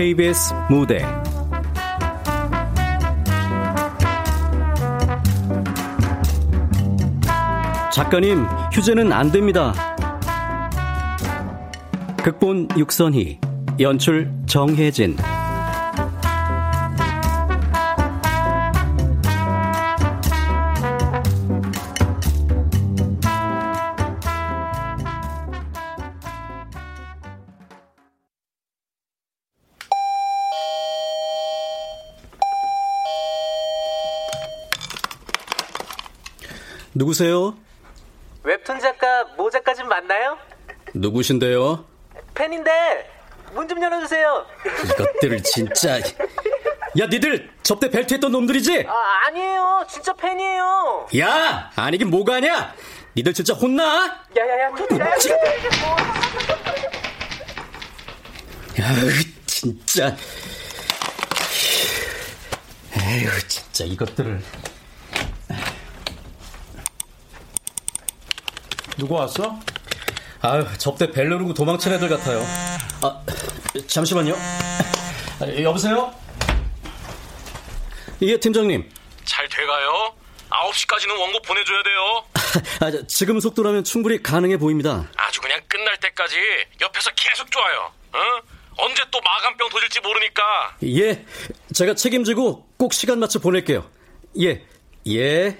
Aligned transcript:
KBS 0.00 0.54
무대 0.70 1.00
작가님 7.92 8.46
휴재는 8.72 9.12
안 9.12 9.30
됩니다. 9.30 9.74
극본 12.24 12.68
육선희 12.78 13.40
연출 13.78 14.32
정혜진 14.46 15.18
누구세요? 37.10 37.56
웹툰 38.44 38.78
작가 38.78 39.24
모 39.36 39.50
작가 39.50 39.74
좀 39.74 39.88
맞나요? 39.88 40.38
누구신데요? 40.94 41.84
팬인데 42.34 43.10
문 43.52 43.66
좀 43.66 43.82
열어주세요. 43.82 44.46
이것들을 44.84 45.42
진짜. 45.42 45.98
야, 45.98 47.06
니들 47.10 47.50
접대 47.64 47.90
벨트 47.90 48.14
했던 48.14 48.30
놈들이지? 48.30 48.86
아, 48.88 49.26
아니에요. 49.26 49.84
진짜 49.90 50.12
팬이에요. 50.12 51.08
야, 51.18 51.72
아니긴 51.74 52.10
뭐가 52.10 52.36
아니야? 52.36 52.72
니들 53.16 53.34
진짜 53.34 53.54
혼나? 53.54 54.22
야야야, 54.36 54.70
토치야. 54.76 55.34
야, 58.80 58.94
진짜. 59.46 60.16
에휴, 62.96 63.48
진짜 63.48 63.84
이것들을. 63.84 64.40
누구 69.00 69.14
왔어? 69.14 69.58
아유, 70.42 70.66
접대 70.76 71.10
벨 71.10 71.30
누르고 71.30 71.54
도망친 71.54 71.90
애들 71.92 72.08
같아요. 72.10 72.44
아, 73.00 73.22
잠시만요. 73.86 74.34
아, 74.34 75.62
여보세요? 75.62 76.14
예, 78.20 78.36
팀장님. 78.36 78.86
잘 79.24 79.48
돼가요? 79.48 80.14
9시까지는 80.50 81.18
원고 81.18 81.40
보내줘야 81.40 81.82
돼요. 81.82 82.24
아, 82.80 82.90
저, 82.90 83.06
지금 83.06 83.40
속도라면 83.40 83.84
충분히 83.84 84.22
가능해 84.22 84.58
보입니다. 84.58 85.08
아주 85.16 85.40
그냥 85.40 85.60
끝날 85.66 85.96
때까지 85.98 86.36
옆에서 86.82 87.10
계속 87.16 87.50
좋아요. 87.50 87.90
어? 88.12 88.18
언제 88.76 89.02
또 89.10 89.18
마감병 89.22 89.70
터질지 89.70 90.00
모르니까. 90.00 90.42
예, 90.84 91.24
제가 91.72 91.94
책임지고 91.94 92.66
꼭 92.76 92.92
시간 92.92 93.18
맞춰 93.18 93.38
보낼게요. 93.38 93.88
예, 94.40 94.62
예. 95.08 95.58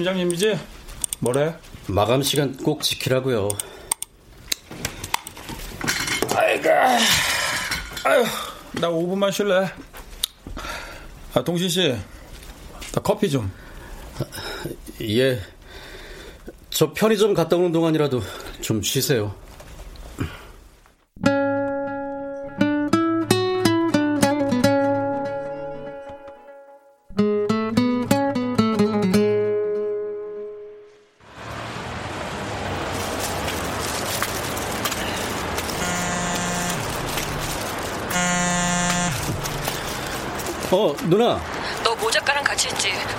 팀장님이지? 0.00 0.58
뭐래? 1.18 1.54
마감 1.86 2.22
시간 2.22 2.56
꼭 2.56 2.82
지키라고요. 2.82 3.48
아이고, 6.34 6.68
아유, 8.04 8.24
나 8.72 8.88
5분만 8.88 9.30
쉴래. 9.30 9.70
아, 11.34 11.44
동신 11.44 11.68
씨, 11.68 11.94
나 12.92 13.00
커피 13.02 13.28
좀. 13.28 13.52
예. 15.02 15.40
저 16.70 16.92
편의점 16.92 17.34
갔다 17.34 17.56
오는 17.56 17.70
동안이라도 17.70 18.22
좀 18.62 18.82
쉬세요. 18.82 19.34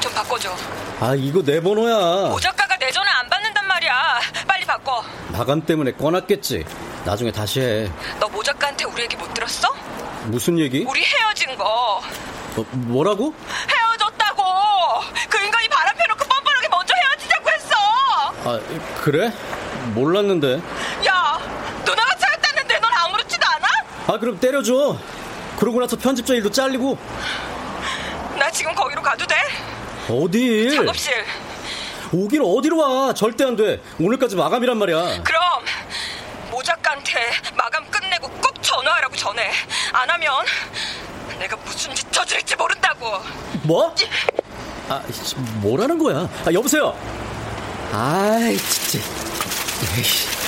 좀 0.02 0.12
바꿔줘. 0.14 0.56
아, 1.00 1.14
이거 1.16 1.42
내 1.44 1.62
번호야. 1.62 2.30
모 2.30 2.40
작가가 2.40 2.76
내 2.78 2.90
전화 2.92 3.20
안 3.20 3.30
받는단 3.30 3.68
말이야. 3.68 4.20
빨리 4.48 4.66
바꿔. 4.66 5.04
마감 5.30 5.62
때문에 5.62 5.92
꺼놨겠지. 5.94 6.66
나중에 7.06 7.32
다시 7.32 7.62
해. 7.62 7.92
너 8.20 8.28
모 8.28 8.42
작가한테 8.44 8.86
우리 8.86 9.04
얘기 9.04 9.16
못 9.16 9.32
들었어? 9.34 9.74
무슨 10.26 10.58
얘기? 10.60 10.84
우리 10.88 11.04
헤어진 11.04 11.56
거. 11.58 11.64
어, 12.58 12.66
뭐라고? 12.72 13.34
헤어졌다고. 13.70 14.44
그 15.30 15.38
인간이 15.44 15.68
바람 15.70 15.96
펴놓고 15.96 16.26
뻔뻔하게 16.26 16.68
먼저 16.70 16.94
헤어지자고 16.96 17.50
했어. 17.50 17.76
아, 18.46 18.60
그래? 19.04 19.32
몰랐는데. 19.94 20.56
야, 21.08 21.40
누나가 21.86 22.16
차였다는데 22.16 22.80
넌 22.80 22.92
아무렇지도 22.94 23.46
않아? 23.48 23.68
아, 24.08 24.20
그럼 24.20 24.40
때려줘. 24.40 24.98
그러고 25.60 25.80
나서 25.80 25.96
편집자 25.96 26.34
일도 26.34 26.52
잘리고. 26.52 26.98
나 28.38 28.50
지금 28.50 28.74
거기로 28.74 29.02
가도 29.04 29.26
돼? 29.28 29.36
어딜? 30.12 30.76
작업실. 30.76 31.26
오긴 32.14 32.42
어디로 32.44 32.78
와? 32.78 33.14
절대 33.14 33.46
안 33.46 33.56
돼. 33.56 33.82
오늘까지 34.00 34.36
마감이란 34.36 34.78
말이야. 34.78 35.24
그럼 35.24 35.42
모 36.50 36.62
작가한테 36.62 37.14
마감 37.56 37.90
끝내고 37.90 38.28
꼭 38.30 38.62
전화하라고 38.62 39.16
전해. 39.16 39.50
안 39.94 40.10
하면 40.10 40.34
내가 41.40 41.56
무슨 41.58 41.96
짓 41.96 42.12
저질지 42.12 42.56
모른다고. 42.58 43.18
뭐? 43.64 43.96
아, 44.90 45.02
씨, 45.12 45.36
뭐라는 45.38 45.98
거야? 45.98 46.30
아, 46.46 46.52
여보세요? 46.52 46.98
아이, 47.94 48.58
진짜. 48.58 49.00
에이 49.98 50.41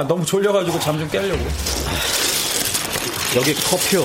아, 0.00 0.06
너무 0.06 0.24
졸려가지고 0.24 0.80
잠 0.80 0.98
좀 0.98 1.06
깨려고. 1.10 1.44
여기 3.36 3.52
커피요. 3.54 4.04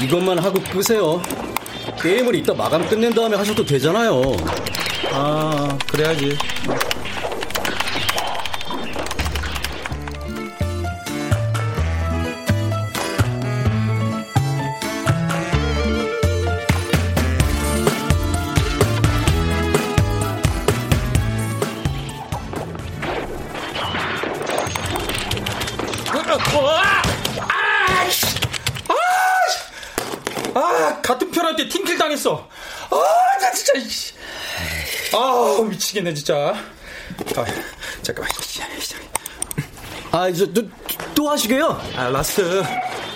이것만 0.00 0.38
하고 0.38 0.60
끄세요. 0.62 1.20
게임을 2.00 2.36
이따 2.36 2.54
마감 2.54 2.88
끝낸 2.88 3.12
다음에 3.12 3.36
하셔도 3.36 3.64
되잖아요. 3.66 4.36
아, 5.10 5.76
그래야지. 5.88 6.38
미치겠네 35.86 36.14
진짜. 36.14 36.54
아, 37.36 37.44
잠깐만. 38.02 38.30
아, 40.12 40.28
이제 40.28 40.50
또, 40.52 40.62
또 41.14 41.30
하시게요? 41.30 41.80
아, 41.96 42.08
last. 42.08 42.62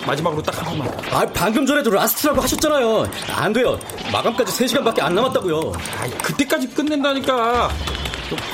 마지막으로 0.05 0.41
딱 0.41 0.57
한 0.61 0.65
번만. 0.77 0.89
아, 1.11 1.25
방금 1.33 1.65
전에도 1.65 1.89
last라고 1.91 2.41
하셨잖아요. 2.41 3.09
안 3.35 3.53
돼요. 3.53 3.79
마감까지 4.11 4.51
3 4.51 4.67
시간밖에 4.67 5.01
안 5.01 5.15
남았다고요. 5.15 5.73
아, 5.99 6.07
그때까지 6.23 6.67
끝낸다니까. 6.69 7.69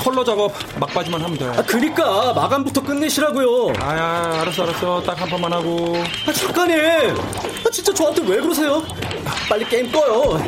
컬러 0.04 0.24
작업 0.24 0.52
막바지만 0.80 1.22
하면 1.22 1.38
돼. 1.38 1.46
아, 1.46 1.62
그니까 1.64 2.34
마감부터 2.34 2.81
끝내시라고요. 2.81 3.74
아, 3.80 4.40
알았어, 4.42 4.64
알았어. 4.64 5.04
딱 5.04 5.19
한 5.22 5.30
번만 5.30 5.54
하고. 5.54 5.96
아, 6.28 6.31
작가님. 6.34 6.80
아, 6.80 7.69
진짜 7.72 7.94
저한테 7.94 8.22
왜 8.24 8.38
그러세요? 8.42 8.84
빨리 9.50 9.66
게임 9.68 9.92
꺼요. 9.92 10.42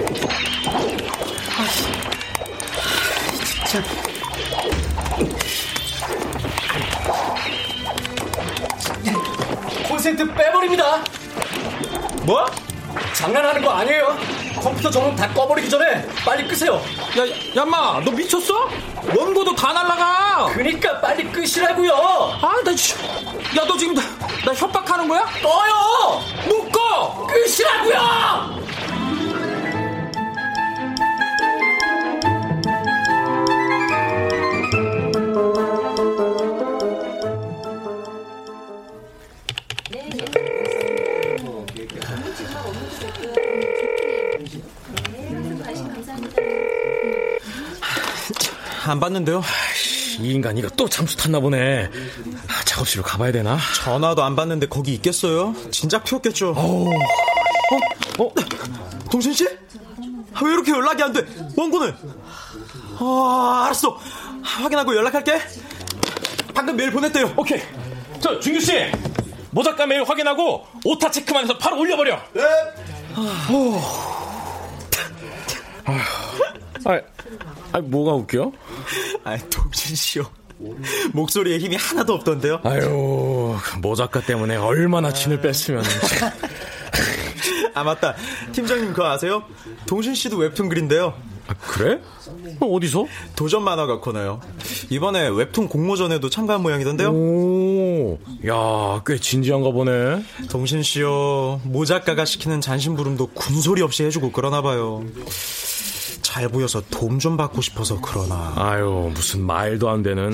아, 1.57 2.08
진짜. 3.69 3.83
콘센트 9.87 10.27
빼버립니다. 10.33 11.03
뭐? 12.23 12.47
장난하는 13.13 13.61
거 13.61 13.69
아니에요. 13.69 14.17
컴퓨터 14.59 14.89
전원 14.89 15.15
다 15.15 15.31
꺼버리기 15.33 15.69
전에 15.69 16.07
빨리 16.25 16.47
끄세요. 16.47 16.81
야, 17.17 17.23
야마, 17.55 18.01
너 18.03 18.11
미쳤어? 18.11 18.69
원고도 19.15 19.55
다 19.55 19.71
날라가. 19.71 20.51
그니까 20.53 20.99
빨리 20.99 21.25
끄시라고요. 21.31 21.93
아, 22.41 22.55
나, 22.65 22.75
씨. 22.75 22.95
야, 23.55 23.65
너 23.67 23.77
지금 23.77 23.93
나, 23.93 24.01
나 24.45 24.53
협박하는 24.53 25.07
거야? 25.07 25.25
꺼요. 25.43 26.23
못 26.47 26.71
꺼. 26.71 27.27
끄시라고요. 27.27 28.68
안 48.85 48.99
받는데요? 48.99 49.41
이 50.19 50.31
인간 50.33 50.57
이거 50.57 50.67
또 50.69 50.87
잠수 50.89 51.15
탔나 51.17 51.39
보네. 51.39 51.89
아, 52.47 52.63
작업실로 52.65 53.03
가봐야 53.03 53.31
되나? 53.31 53.57
전화도 53.77 54.23
안 54.23 54.35
받는데 54.35 54.67
거기 54.67 54.93
있겠어요? 54.95 55.55
진작 55.71 56.03
피웠겠죠. 56.03 56.53
어, 56.55 56.85
어? 58.19 58.31
동신 59.11 59.33
씨? 59.33 59.47
아, 60.33 60.43
왜 60.43 60.51
이렇게 60.51 60.71
연락이 60.71 61.01
안 61.03 61.13
돼? 61.13 61.25
원고는? 61.55 61.95
아, 62.99 63.63
알았어. 63.65 63.97
확인하고 64.43 64.95
연락할게. 64.95 65.39
방금 66.53 66.75
메일 66.75 66.91
보냈대요. 66.91 67.33
오케이. 67.37 67.61
저 68.19 68.39
준규 68.39 68.59
씨 68.59 68.73
모작가 69.51 69.85
메일 69.85 70.03
확인하고 70.03 70.65
오타 70.83 71.09
체크만 71.09 71.43
해서 71.43 71.57
바로 71.57 71.79
올려버려. 71.79 72.19
네. 72.33 72.41
아, 73.15 73.47
아, 76.85 77.79
뭐가 77.81 78.13
웃겨? 78.13 78.51
아, 79.23 79.37
동신 79.49 79.95
씨요. 79.95 80.23
목소리에 81.13 81.57
힘이 81.57 81.77
하나도 81.77 82.13
없던데요. 82.15 82.59
아유, 82.63 83.55
모 83.81 83.95
작가 83.95 84.19
때문에 84.21 84.57
얼마나 84.57 85.13
진을 85.13 85.39
뺐으면. 85.41 85.83
아, 87.73 87.83
맞다. 87.83 88.15
팀장님 88.51 88.89
그거 88.89 89.09
아세요? 89.09 89.43
동신 89.85 90.13
씨도 90.15 90.37
웹툰 90.37 90.67
그린데요. 90.67 91.13
아, 91.47 91.53
그래? 91.59 91.99
어디서? 92.59 93.07
도전 93.35 93.63
만화가 93.63 93.99
코너요. 94.01 94.39
이번에 94.89 95.29
웹툰 95.29 95.67
공모전에도 95.69 96.29
참가한 96.29 96.61
모양이던데요. 96.61 97.09
오, 97.09 98.19
야, 98.47 99.01
꽤 99.05 99.17
진지한가 99.17 99.71
보네. 99.71 100.23
동신 100.49 100.83
씨요. 100.83 101.61
모 101.63 101.85
작가가 101.85 102.25
시키는 102.25 102.61
잔심부름도 102.61 103.27
군소리 103.27 103.81
없이 103.81 104.03
해주고 104.03 104.31
그러나 104.31 104.61
봐요. 104.61 105.03
잘 106.31 106.47
보여서 106.47 106.79
도움 106.91 107.17
좀 107.17 107.37
받고 107.37 107.59
싶어서 107.59 107.99
그러나. 107.99 108.53
아유, 108.55 109.09
무슨 109.15 109.41
말도 109.41 109.89
안 109.89 110.03
되는. 110.03 110.31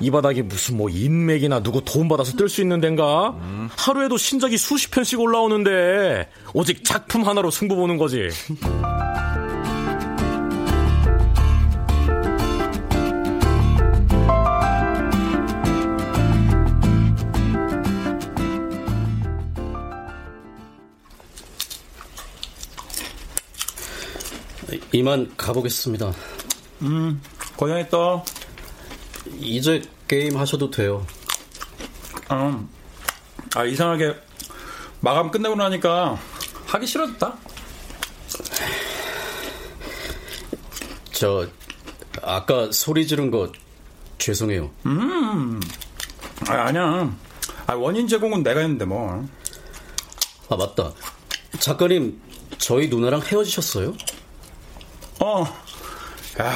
이 0.00 0.10
바닥에 0.10 0.42
무슨 0.42 0.76
뭐 0.76 0.90
인맥이나 0.90 1.62
누구 1.62 1.84
돈 1.84 2.08
받아서 2.08 2.36
뜰 2.36 2.48
수 2.48 2.60
있는 2.60 2.80
덴가? 2.80 3.36
하루에도 3.76 4.16
신작이 4.16 4.58
수십 4.58 4.90
편씩 4.90 5.20
올라오는데 5.20 6.28
오직 6.52 6.84
작품 6.84 7.22
하나로 7.22 7.52
승부 7.52 7.76
보는 7.76 7.96
거지. 7.96 8.28
이만 24.92 25.32
가보겠습니다. 25.36 26.12
음, 26.82 27.22
고생했다. 27.56 28.24
이제 29.38 29.82
게임 30.08 30.36
하셔도 30.36 30.70
돼요. 30.70 31.06
음. 32.32 32.68
아, 33.54 33.64
이상하게 33.64 34.14
마감 35.00 35.30
끝내고 35.30 35.54
나니까 35.54 36.18
하기 36.66 36.86
싫어졌다. 36.86 37.36
저 41.12 41.46
아까 42.22 42.70
소리 42.72 43.06
지른 43.06 43.30
거 43.30 43.52
죄송해요. 44.18 44.70
음, 44.86 45.60
아, 46.48 46.52
아니야. 46.66 47.14
아, 47.66 47.74
원인 47.74 48.08
제공은 48.08 48.42
내가 48.42 48.60
했는데 48.60 48.84
뭐. 48.84 49.26
아 50.48 50.56
맞다. 50.56 50.92
작가님 51.60 52.20
저희 52.58 52.88
누나랑 52.88 53.22
헤어지셨어요? 53.22 53.94
어. 55.30 55.44
야, 56.40 56.52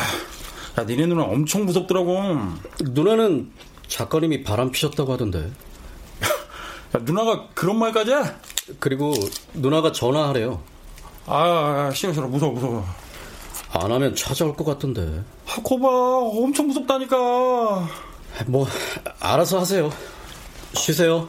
야 0.79 0.85
니네 0.85 1.07
누나 1.07 1.23
엄청 1.23 1.65
무섭더라고. 1.65 2.21
누나는 2.81 3.53
작가님이 3.87 4.43
바람 4.43 4.71
피셨다고 4.71 5.13
하던데. 5.13 5.39
야, 5.45 7.01
누나가 7.03 7.49
그런 7.55 7.79
말까지 7.79 8.13
해? 8.13 8.23
그리고 8.81 9.15
누나가 9.53 9.93
전화하래요. 9.93 10.63
아, 11.27 11.91
싫어, 11.95 12.13
싫어. 12.13 12.27
무서워, 12.27 12.53
무서워. 12.53 12.85
안 13.71 13.91
하면 13.91 14.15
찾아올 14.15 14.55
것 14.57 14.65
같던데. 14.65 15.23
아, 15.49 15.63
거봐. 15.63 15.89
엄청 15.89 16.67
무섭다니까. 16.69 17.17
뭐, 18.47 18.67
알아서 19.21 19.61
하세요. 19.61 19.91
쉬세요. 20.75 21.29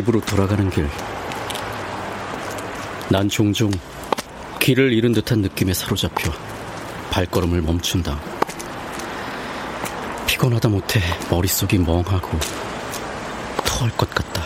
집으로 0.00 0.20
돌아가는 0.20 0.70
길. 0.70 0.88
난 3.10 3.28
종종 3.28 3.70
길을 4.58 4.92
잃은 4.92 5.12
듯한 5.12 5.40
느낌에 5.40 5.74
사로잡혀 5.74 6.32
발걸음을 7.10 7.60
멈춘다. 7.60 8.18
피곤하다 10.26 10.68
못해 10.68 11.00
머릿속이 11.30 11.78
멍하고 11.78 12.38
토할 13.66 13.90
것 13.96 14.08
같다. 14.14 14.42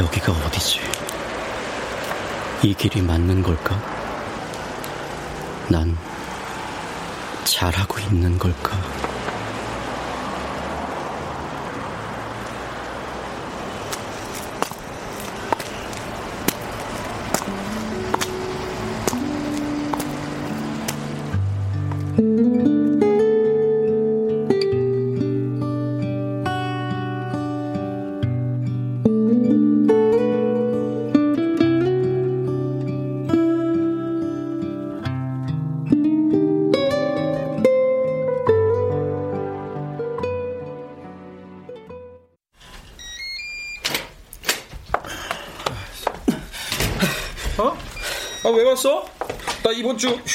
여기가 0.00 0.32
어디지? 0.32 0.80
이 2.64 2.74
길이 2.74 3.02
맞는 3.02 3.42
걸까? 3.42 3.80
난 5.68 5.96
잘하고 7.44 8.00
있는 8.00 8.36
걸까? 8.36 9.21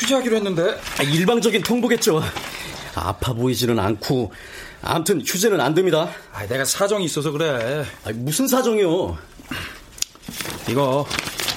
휴재하기로 0.08 0.38
했는데. 0.38 0.80
아, 1.00 1.04
일방적인 1.04 1.62
통보겠죠. 1.62 2.22
아파 2.96 3.34
보이지는 3.34 3.78
않고 3.78 4.32
아무튼 4.82 5.22
휴재는 5.22 5.60
안 5.60 5.74
됩니다. 5.74 6.10
아, 6.34 6.48
내가 6.48 6.64
사정이 6.64 7.06
있어서 7.06 7.32
그래. 7.32 7.86
아, 8.06 8.12
무슨 8.14 8.48
사정이요? 8.48 9.18
이거 10.70 11.06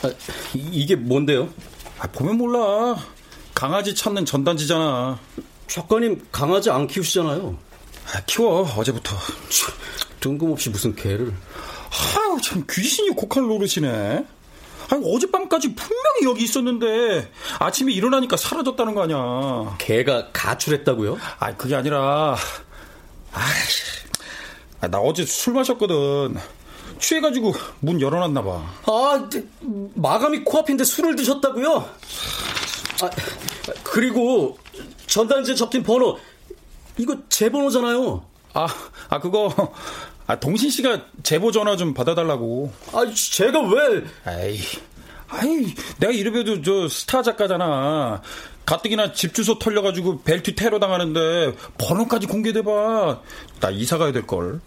아, 0.03 0.11
이, 0.55 0.85
게 0.87 0.97
뭔데요? 0.97 1.49
아, 1.99 2.09
보면 2.09 2.37
몰라. 2.37 2.97
강아지 3.55 3.95
찾는 3.95 4.25
전단지잖아. 4.25 5.19
작가님 5.69 6.27
강아지 6.33 6.71
안 6.71 6.87
키우시잖아요. 6.87 7.57
아, 8.13 8.21
키워 8.27 8.63
어제부터. 8.77 9.17
뜬금없이 10.21 10.71
무슨 10.71 10.95
개를. 10.95 11.33
아유 11.91 12.39
참 12.43 12.65
귀신이 12.69 13.11
고칼 13.11 13.45
노릇이네. 13.45 14.25
아니 14.91 15.15
어젯밤까지 15.15 15.75
분명히 15.75 16.25
여기 16.25 16.45
있었는데 16.45 17.31
아침에 17.61 17.93
일어나니까 17.93 18.37
사라졌다는 18.37 18.95
거 18.95 19.03
아니야. 19.03 19.77
개가 19.79 20.31
가출했다고요? 20.33 21.19
아 21.39 21.57
그게 21.57 21.77
아니라 21.77 22.37
아나 24.81 24.99
어제 24.99 25.25
술 25.25 25.55
마셨거든. 25.55 26.37
취해가지고 26.99 27.55
문 27.81 28.01
열어놨나 28.01 28.43
봐. 28.43 28.63
아 28.87 29.29
마감이 29.95 30.41
코앞인데 30.45 30.85
술을 30.85 31.17
드셨다고요? 31.17 31.77
아 33.03 33.11
그리고 33.85 34.59
전단지에 35.07 35.55
적힌 35.55 35.83
번호 35.83 36.19
이거 36.99 37.17
제 37.29 37.49
번호잖아요. 37.51 38.25
아, 38.53 38.67
아 39.09 39.21
그거 39.21 39.55
아, 40.31 40.39
동신 40.39 40.71
씨가 40.71 41.07
제보 41.25 41.51
전화 41.51 41.77
좀 41.77 41.93
받아달라고. 41.93 42.73
아, 42.93 43.05
제가 43.13 43.63
왜? 43.63 44.05
아이, 44.25 44.61
아이, 45.27 45.75
내가 45.99 46.13
이래봬도 46.13 46.63
저 46.63 46.89
스타 46.89 47.21
작가잖아. 47.21 48.23
가뜩이나 48.65 49.13
집 49.13 49.35
주소 49.35 49.59
털려가지고 49.59 50.23
벨트 50.23 50.55
테러 50.55 50.79
당하는데 50.79 51.53
번호까지 51.79 52.29
공개돼봐. 52.29 53.21
나 53.59 53.71
이사 53.71 53.99
가야 53.99 54.13
될 54.13 54.25
걸. 54.25 54.61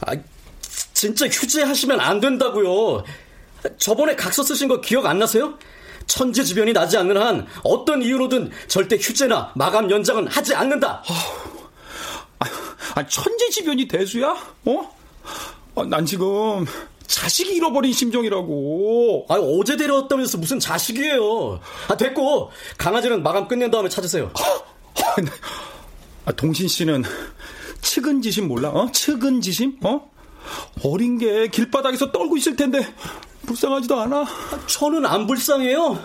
아, 0.00 0.16
진짜 0.92 1.26
휴재하시면 1.28 2.00
안 2.00 2.18
된다고요. 2.18 3.04
저번에 3.78 4.16
각서 4.16 4.42
쓰신 4.42 4.66
거 4.66 4.80
기억 4.80 5.06
안 5.06 5.20
나세요? 5.20 5.54
천재지변이 6.08 6.72
나지 6.72 6.96
않는 6.96 7.16
한 7.16 7.46
어떤 7.62 8.02
이유로든 8.02 8.50
절대 8.66 8.96
휴재나 8.96 9.52
마감 9.54 9.88
연장은 9.88 10.26
하지 10.26 10.56
않는다. 10.56 11.04
아, 11.06 11.55
아 12.94 13.06
천재지변이 13.06 13.88
대수야? 13.88 14.36
어? 14.64 14.96
아, 15.76 15.84
난 15.84 16.06
지금 16.06 16.66
자식이 17.06 17.54
잃어버린 17.54 17.92
심정이라고. 17.92 19.26
아, 19.28 19.34
어제 19.34 19.76
데려왔다면서 19.76 20.38
무슨 20.38 20.58
자식이에요. 20.58 21.60
아, 21.88 21.96
됐고 21.96 22.50
강아지는 22.78 23.22
마감 23.22 23.46
끝낸 23.48 23.70
다음에 23.70 23.88
찾으세요. 23.88 24.30
아, 26.24 26.32
동신 26.32 26.68
씨는 26.68 27.04
측은지심 27.80 28.48
몰라? 28.48 28.70
어? 28.70 28.90
측은지심? 28.90 29.78
어? 29.84 30.10
어린 30.84 31.18
게 31.18 31.48
길바닥에서 31.48 32.12
떨고 32.12 32.36
있을 32.36 32.56
텐데 32.56 32.86
불쌍하지도 33.46 34.00
않아. 34.00 34.24
저는 34.66 35.06
안 35.06 35.26
불쌍해요. 35.26 35.98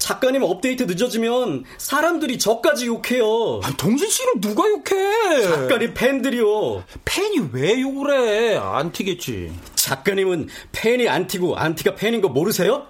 작가님 0.00 0.42
업데이트 0.42 0.84
늦어지면 0.84 1.64
사람들이 1.78 2.38
저까지 2.38 2.86
욕해요. 2.86 3.60
아, 3.62 3.70
동진 3.76 4.08
씨를 4.08 4.32
누가 4.40 4.64
욕해? 4.68 5.42
작가님 5.42 5.94
팬들이요. 5.94 6.82
팬이 7.04 7.50
왜 7.52 7.80
욕을 7.80 8.10
해? 8.10 8.56
안 8.56 8.90
튀겠지. 8.90 9.52
작가님은 9.76 10.48
팬이 10.72 11.08
안 11.08 11.26
튀고 11.26 11.56
안 11.56 11.74
튀가 11.74 11.94
팬인 11.94 12.22
거 12.22 12.28
모르세요? 12.28 12.86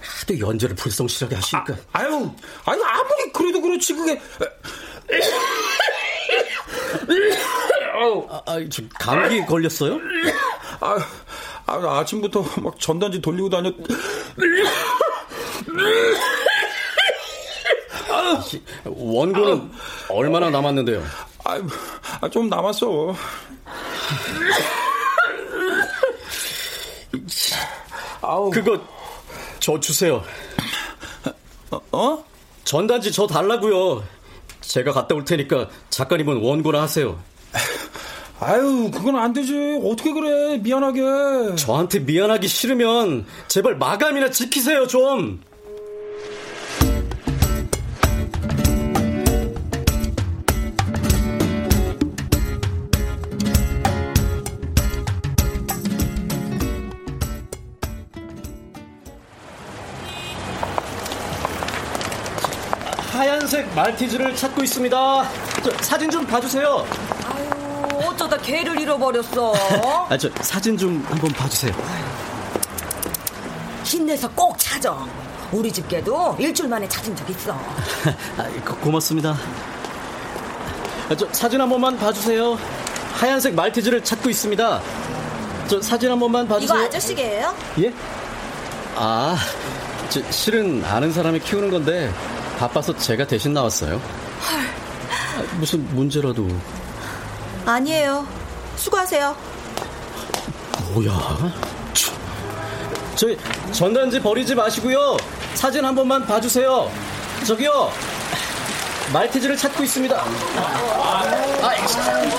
하도 0.00 0.38
연재를 0.38 0.76
불성실하게 0.76 1.34
하시니까. 1.34 1.76
아, 1.92 2.04
유 2.04 2.30
아유 2.64 2.82
아무리 2.82 3.32
그래도 3.32 3.60
그렇지 3.60 3.94
그게. 3.94 4.20
아, 8.30 8.42
아, 8.46 8.56
저 8.70 8.82
감기 8.98 9.44
걸렸어요? 9.44 9.98
아, 10.80 10.96
아, 11.66 11.98
아침부터 12.00 12.44
막 12.62 12.78
전단지 12.78 13.20
돌리고 13.20 13.50
다녔. 13.50 13.74
원고는 18.84 19.58
아, 19.58 19.70
얼마나 20.10 20.50
남았는데요? 20.50 21.02
아, 21.44 22.28
좀 22.28 22.48
남았어. 22.48 23.14
그거 28.50 28.80
저 29.58 29.80
주세요. 29.80 30.22
어? 31.70 32.24
전단지 32.64 33.12
저 33.12 33.26
달라고요. 33.26 34.02
제가 34.60 34.92
갔다 34.92 35.14
올 35.14 35.24
테니까 35.24 35.68
작가님은 35.90 36.42
원고나 36.42 36.82
하세요. 36.82 37.18
아유, 38.44 38.90
그건 38.92 39.14
안 39.16 39.32
되지. 39.32 39.80
어떻게 39.84 40.12
그래? 40.12 40.58
미안하게. 40.58 41.54
저한테 41.54 42.00
미안하기 42.00 42.48
싫으면 42.48 43.24
제발 43.46 43.76
마감이나 43.76 44.30
지키세요, 44.30 44.88
좀. 44.88 45.40
하얀색 63.12 63.72
말티즈를 63.76 64.34
찾고 64.34 64.64
있습니다. 64.64 65.24
사진 65.82 66.10
좀 66.10 66.26
봐주세요. 66.26 67.11
어쩌다 68.22 68.36
개를 68.38 68.80
잃어버렸어. 68.80 69.52
아, 70.08 70.16
저 70.16 70.30
사진 70.42 70.76
좀 70.76 71.04
한번 71.08 71.32
봐주세요. 71.32 71.72
힘내서 73.84 74.30
꼭 74.30 74.56
찾아. 74.58 75.04
우리 75.50 75.72
집 75.72 75.88
개도 75.88 76.36
일주일 76.38 76.68
만에 76.68 76.88
찾은 76.88 77.16
적 77.16 77.28
있어. 77.28 77.52
아, 78.38 78.44
고, 78.64 78.76
고맙습니다. 78.76 79.36
아, 81.10 81.16
저 81.16 81.28
사진 81.32 81.60
한 81.60 81.68
번만 81.68 81.98
봐주세요. 81.98 82.56
하얀색 83.14 83.54
말티즈를 83.54 84.04
찾고 84.04 84.30
있습니다. 84.30 84.80
저 85.68 85.82
사진 85.82 86.10
한 86.10 86.18
번만 86.20 86.46
봐주세요. 86.46 86.78
이거 86.78 86.86
아저씨게예요? 86.86 87.54
예? 87.80 87.92
아, 88.96 89.36
저, 90.10 90.20
실은 90.30 90.84
아는 90.84 91.12
사람이 91.12 91.40
키우는 91.40 91.70
건데 91.70 92.12
바빠서 92.58 92.96
제가 92.96 93.26
대신 93.26 93.52
나왔어요. 93.52 93.94
헐. 93.94 94.60
아, 94.60 95.42
무슨 95.58 95.84
문제라도. 95.94 96.46
아니에요. 97.64 98.26
수고하세요. 98.76 99.36
뭐야? 100.92 101.52
저희 103.16 103.38
전단지 103.72 104.20
버리지 104.20 104.54
마시고요. 104.54 105.16
사진 105.54 105.84
한 105.84 105.94
번만 105.94 106.26
봐주세요. 106.26 106.90
저기요. 107.46 107.92
말티즈를 109.12 109.56
찾고 109.56 109.82
있습니다. 109.84 110.16
아, 110.16 111.22
아, 111.62 111.70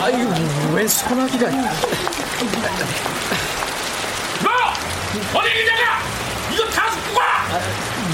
아유, 0.03 0.27
웬 0.74 0.88
소나기가. 0.88 1.50
너! 4.42 5.39
어디 5.39 5.53
기자냐? 5.53 6.00
이거 6.51 6.65
다 6.70 6.89
줍고 6.89 7.13
가! 7.13 7.24
아, 7.24 7.60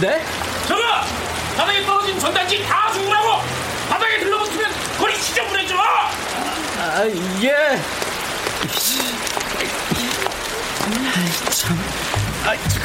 네? 0.02 0.22
저거! 0.68 0.82
바닥에 1.56 1.86
떨어진 1.86 2.20
전단지 2.20 2.64
다 2.64 2.92
주우라고! 2.92 3.42
바닥에 3.90 4.20
들러붙으면 4.20 4.72
거리 5.20 5.22
지저분해져! 5.22 5.76
아, 5.78 7.06
예. 7.44 7.52
아이, 11.16 11.32
참. 11.52 11.78
아이, 12.46 12.58
참. 12.70 12.80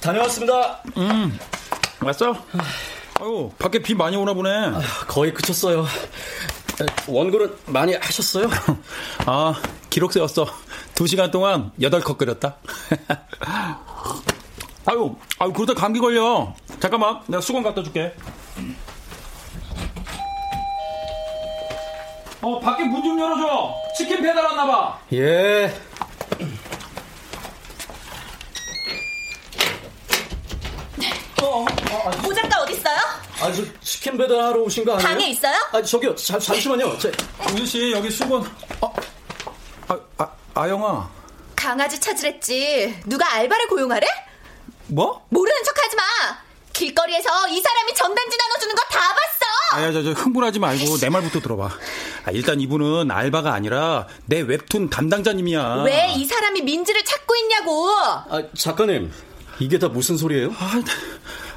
다녀왔습니다. 0.00 0.82
음, 0.96 1.38
왔어? 2.00 2.34
아유, 3.20 3.50
밖에 3.58 3.80
비 3.80 3.94
많이 3.94 4.16
오나 4.16 4.32
보네. 4.32 4.50
아, 4.50 4.80
거의 5.08 5.32
그쳤어요. 5.34 5.84
원고는 7.08 7.56
많이 7.66 7.94
하셨어요? 7.94 8.48
아, 9.26 9.54
기록 9.90 10.12
세웠어. 10.12 10.46
두 10.94 11.06
시간 11.06 11.30
동안 11.30 11.72
여덟 11.80 12.00
컵 12.00 12.18
끓였다. 12.18 12.56
아유, 14.86 15.16
아유, 15.38 15.52
그러다 15.52 15.74
감기 15.74 15.98
걸려. 16.00 16.54
잠깐만, 16.80 17.20
내가 17.26 17.40
수건 17.40 17.62
갖다 17.64 17.82
줄게. 17.82 18.14
어, 22.40 22.60
밖에 22.60 22.84
문 22.84 23.02
좀 23.02 23.18
열어줘. 23.18 23.74
치킨 23.96 24.22
배달 24.22 24.44
왔나봐. 24.44 24.98
예. 25.14 25.74
모 32.22 32.34
작가 32.34 32.60
어딨어요? 32.62 32.96
아, 33.40 33.52
저 33.52 33.62
치킨 33.80 34.16
배달하러 34.18 34.60
오신 34.62 34.84
거 34.84 34.94
아니에요? 34.94 35.08
방에 35.08 35.28
있어요? 35.30 35.54
아, 35.72 35.80
저기요. 35.82 36.14
잠, 36.16 36.38
잠시만요. 36.40 36.98
저, 36.98 37.10
우진 37.52 37.66
씨 37.66 37.92
여기 37.92 38.10
수건. 38.10 38.42
아, 38.80 38.88
아, 39.88 39.98
아 40.18 40.28
아영아. 40.54 41.08
강아지 41.54 42.00
찾으랬지. 42.00 43.02
누가 43.06 43.32
알바를 43.34 43.68
고용하래? 43.68 44.06
뭐? 44.88 45.24
모르는 45.30 45.62
척하지 45.64 45.96
마. 45.96 46.02
길거리에서 46.72 47.48
이 47.48 47.60
사람이 47.60 47.94
전단지 47.94 48.36
나눠주는 48.36 48.74
거 48.74 48.82
다 48.90 49.00
봤어. 49.00 49.48
아야 49.80 49.92
저, 49.92 50.02
저 50.02 50.12
흥분하지 50.12 50.58
말고 50.60 50.96
내 50.98 51.08
말부터 51.10 51.40
들어봐. 51.40 51.66
아, 52.24 52.30
일단 52.30 52.60
이분은 52.60 53.10
알바가 53.10 53.52
아니라 53.52 54.06
내 54.26 54.40
웹툰 54.40 54.88
담당자님이야. 54.90 55.82
왜 55.84 56.08
이 56.16 56.24
사람이 56.24 56.62
민지를 56.62 57.04
찾고 57.04 57.34
있냐고. 57.36 57.88
아, 57.90 58.42
작가님. 58.56 59.12
이게 59.60 59.78
다 59.78 59.88
무슨 59.88 60.16
소리예요? 60.16 60.54
아, 60.56 60.80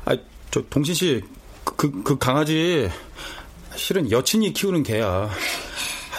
아, 0.05 0.17
저 0.49 0.61
동신 0.69 0.93
씨, 0.93 1.21
그, 1.63 2.03
그 2.03 2.17
강아지 2.17 2.89
실은 3.75 4.11
여친이 4.11 4.53
키우는 4.53 4.83
개야. 4.83 5.29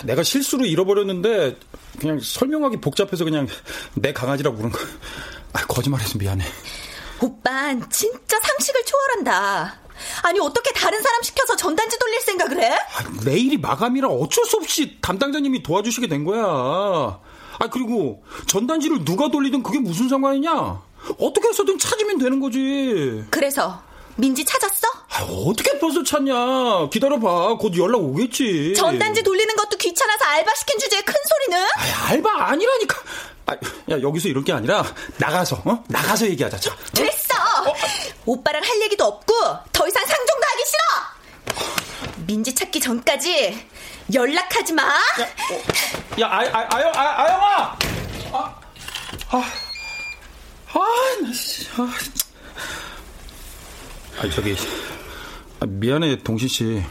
내가 0.05 0.23
실수로 0.23 0.65
잃어버렸는데 0.65 1.57
그냥 2.01 2.19
설명하기 2.21 2.79
복잡해서 2.79 3.25
그냥 3.25 3.47
내 3.95 4.13
강아지라고 4.13 4.57
부른 4.57 4.71
거. 4.73 4.79
아, 5.53 5.65
거짓말해서 5.67 6.19
미안해. 6.19 6.45
오빤 7.21 7.89
진짜 7.91 8.41
상식을 8.41 8.85
초월한다. 8.85 9.81
아니 10.23 10.41
어떻게 10.41 10.73
다른 10.73 11.01
사람 11.01 11.23
시켜서 11.23 11.55
전단지 11.55 11.97
돌릴 11.99 12.21
생각을 12.23 12.61
해? 12.61 12.73
아, 12.73 13.05
내일이 13.25 13.57
마감이라 13.57 14.09
어쩔 14.09 14.45
수 14.45 14.57
없이 14.57 14.99
담당자님이 15.01 15.63
도와주시게 15.63 16.09
된 16.09 16.25
거야. 16.25 16.43
아 16.43 17.67
그리고 17.71 18.25
전단지를 18.47 19.05
누가 19.05 19.31
돌리든 19.31 19.63
그게 19.63 19.79
무슨 19.79 20.09
상관이냐? 20.09 20.83
어떻게 21.19 21.49
해서든 21.49 21.79
찾으면 21.79 22.19
되는 22.19 22.41
거지. 22.41 23.25
그래서 23.31 23.83
민지 24.17 24.45
찾았어? 24.45 24.87
아, 25.11 25.23
어떻게 25.47 25.79
벌써 25.79 26.03
찾냐? 26.03 26.89
기다려봐. 26.91 27.57
곧 27.59 27.77
연락 27.77 27.99
오겠지. 28.03 28.75
전단지 28.75 29.23
돌리는 29.23 29.55
것도 29.57 29.77
귀찮아서 29.79 30.25
알바 30.25 30.55
시킨 30.55 30.79
주제에 30.79 31.01
큰 31.03 31.15
소리는? 31.29 31.67
아, 31.67 32.09
알바 32.11 32.47
아니라니까. 32.51 33.01
아, 33.47 33.55
야 33.91 34.01
여기서 34.01 34.29
이럴 34.29 34.45
게 34.45 34.53
아니라 34.53 34.85
나가서 35.17 35.63
어? 35.65 35.83
나가서 35.89 36.27
얘기하자. 36.27 36.59
자. 36.59 36.77
됐어. 36.93 37.35
어? 37.67 37.75
오빠랑 38.27 38.63
할 38.63 38.81
얘기도 38.83 39.05
없고 39.05 39.35
더 39.73 39.89
이상 39.89 40.05
상종도 40.07 40.47
하기 40.47 40.63
싫어. 40.65 41.93
민지 42.27 42.55
찾기 42.55 42.81
전까지 42.81 43.67
연락하지 44.15 44.73
마. 44.75 44.83
야, 44.85 44.97
어, 45.51 46.21
야 46.21 46.27
아, 46.27 46.41
아, 46.53 46.77
아영, 46.77 46.93
아, 46.95 47.23
아영아. 47.23 47.79
아, 48.33 48.55
아, 49.31 49.45
아, 50.75 51.23
나 51.23 51.33
씨, 51.33 51.67
아. 51.77 51.89
아 54.21 54.31
저기 54.31 54.55
아, 55.61 55.67
미안해 55.67 56.19
동신 56.23 56.49
씨. 56.49 56.83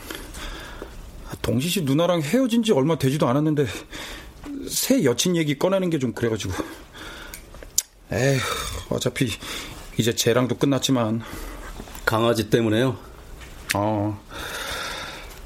동신 1.42 1.70
씨 1.70 1.82
누나랑 1.82 2.22
헤어진 2.22 2.62
지 2.64 2.72
얼마 2.72 2.98
되지도 2.98 3.28
않았는데 3.28 3.66
새 4.70 5.04
여친 5.04 5.36
얘기 5.36 5.58
꺼내는 5.58 5.90
게 5.90 5.98
좀 5.98 6.14
그래가지고. 6.14 6.54
에휴, 8.12 8.40
어차피 8.90 9.32
이제 9.98 10.14
쟤랑도 10.14 10.58
끝났지만. 10.58 11.22
강아지 12.06 12.50
때문에요? 12.50 12.98
어. 13.76 14.22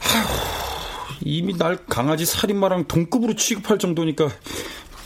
아휴, 0.01 1.17
이미 1.21 1.53
날 1.55 1.77
강아지 1.85 2.25
살인마랑 2.25 2.85
동급으로 2.87 3.35
취급할 3.35 3.77
정도니까 3.77 4.29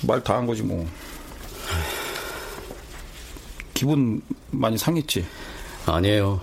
말 0.07 0.23
다 0.23 0.37
한 0.37 0.45
거지 0.47 0.63
뭐. 0.63 0.87
기분 3.79 4.21
많이 4.51 4.77
상했지? 4.77 5.25
아니에요. 5.85 6.41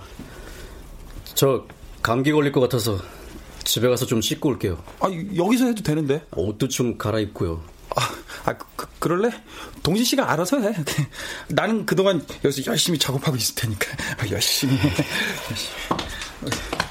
저 1.35 1.67
감기 2.01 2.31
걸릴 2.31 2.51
것 2.51 2.61
같아서 2.61 2.97
집에 3.63 3.87
가서 3.87 4.07
좀 4.07 4.21
씻고 4.23 4.49
올게요. 4.49 4.81
아, 4.99 5.07
여기서 5.35 5.67
해도 5.67 5.83
되는데. 5.83 6.25
옷도 6.35 6.67
좀 6.67 6.97
갈아입고요. 6.97 7.61
아, 7.95 8.01
아 8.45 8.57
그, 8.57 8.87
그럴래? 8.97 9.29
동진 9.83 10.03
씨가 10.03 10.31
알아서 10.31 10.59
해. 10.61 10.73
나는 11.49 11.85
그동안 11.85 12.25
여기서 12.43 12.71
열심히 12.71 12.97
작업하고 12.97 13.37
있을 13.37 13.53
테니까. 13.53 13.85
아, 14.17 14.27
열심히 14.31 14.75
해. 14.75 14.89
열심히. 15.51 16.77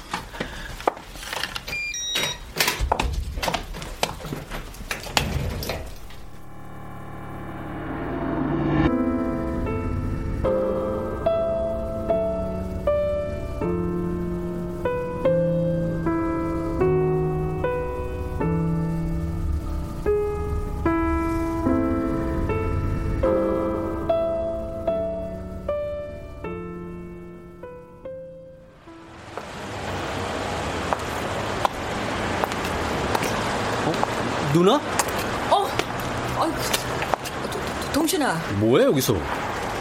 뭐해 38.67 38.85
여기서? 38.85 39.13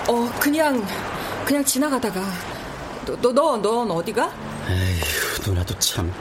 어, 0.09 0.31
그냥 0.39 0.85
그냥 1.45 1.65
지나가다가 1.65 2.23
너너넌 3.21 3.91
어디가? 3.91 4.31
에휴, 4.69 5.49
누나도 5.51 5.79
참. 5.79 6.13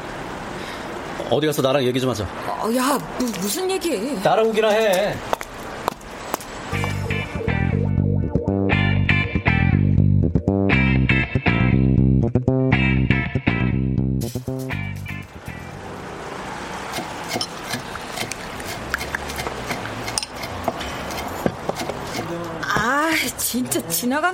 어디 1.30 1.47
가서 1.47 1.62
나랑 1.62 1.84
얘기 1.84 1.99
좀 1.99 2.10
하자. 2.12 2.23
어, 2.47 2.69
야, 2.75 2.99
무, 3.19 3.25
무슨 3.41 3.69
얘기? 3.71 4.21
따라오기나 4.21 4.69
해. 4.69 5.15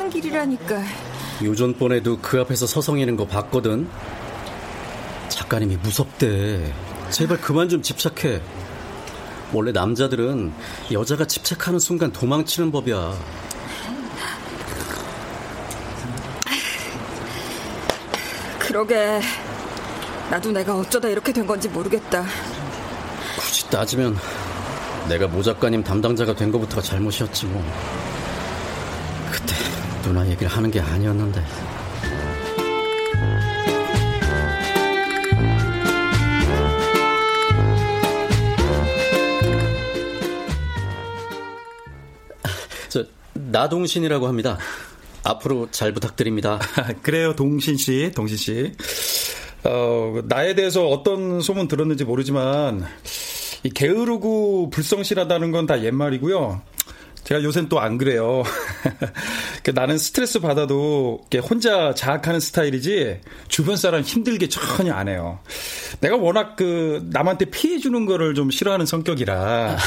가는 0.02 0.10
길이라니까. 0.10 0.84
유전번에도 1.44 2.18
그 2.20 2.40
앞에서 2.42 2.66
서성이는 2.66 3.16
거 3.16 3.28
봤거든. 3.28 3.88
작가님이 5.30 5.78
무섭대. 5.78 6.74
제발 7.12 7.40
그만 7.40 7.70
좀 7.70 7.84
집착해. 7.84 8.42
원래 9.54 9.72
남자들은 9.72 10.54
여자가 10.92 11.26
집착하는 11.26 11.78
순간 11.78 12.12
도망치는 12.12 12.72
법이야. 12.72 13.16
그러게. 18.60 19.22
나도 20.32 20.52
내가 20.52 20.78
어쩌다 20.78 21.10
이렇게 21.10 21.32
된 21.32 21.46
건지 21.46 21.68
모르겠다. 21.70 22.26
굳이 23.38 23.70
따지면 23.70 24.18
내가 25.10 25.28
모 25.28 25.44
작가님 25.44 25.84
담당자가 25.84 26.34
된 26.34 26.52
것부터가 26.52 26.82
잘못이었지 26.82 27.46
뭐. 27.48 28.11
누나 30.02 30.28
얘기를 30.28 30.48
하는 30.48 30.70
게 30.72 30.80
아니었는데. 30.80 31.44
저 42.90 43.04
나동신이라고 43.34 44.28
합니다. 44.28 44.58
앞으로 45.24 45.68
잘 45.72 45.94
부탁드립니다. 45.94 46.60
그래요, 47.04 47.36
동신 47.36 47.78
씨, 47.78 48.12
동신 48.16 48.38
씨. 48.38 48.72
어, 49.64 50.22
나에 50.26 50.56
대해서 50.56 50.88
어떤 50.88 51.42
소문 51.42 51.68
들었는지 51.68 52.04
모르지만 52.04 52.84
이 53.64 53.70
게으르고 53.70 54.72
불성실하다는 54.72 55.52
건 55.52 55.68
다 55.68 55.84
옛말이고요. 55.84 56.62
제가 57.24 57.44
요새는 57.44 57.70
또 57.70 57.80
안 57.80 57.98
그래요. 57.98 58.44
그 59.64 59.72
나는 59.72 59.98
스트레스 59.98 60.40
받아도 60.40 61.24
혼자 61.50 61.94
자학하는 61.94 62.40
스타일이지 62.40 63.20
주변 63.48 63.78
사람 63.78 64.02
힘들게 64.02 64.50
전혀 64.50 64.94
안 64.94 65.08
해요. 65.08 65.40
내가 66.00 66.18
워낙 66.18 66.56
그 66.56 67.08
남한테 67.12 67.46
피해 67.46 67.78
주는 67.80 68.06
거를 68.06 68.34
좀 68.34 68.50
싫어하는 68.52 68.86
성격이라. 68.86 69.78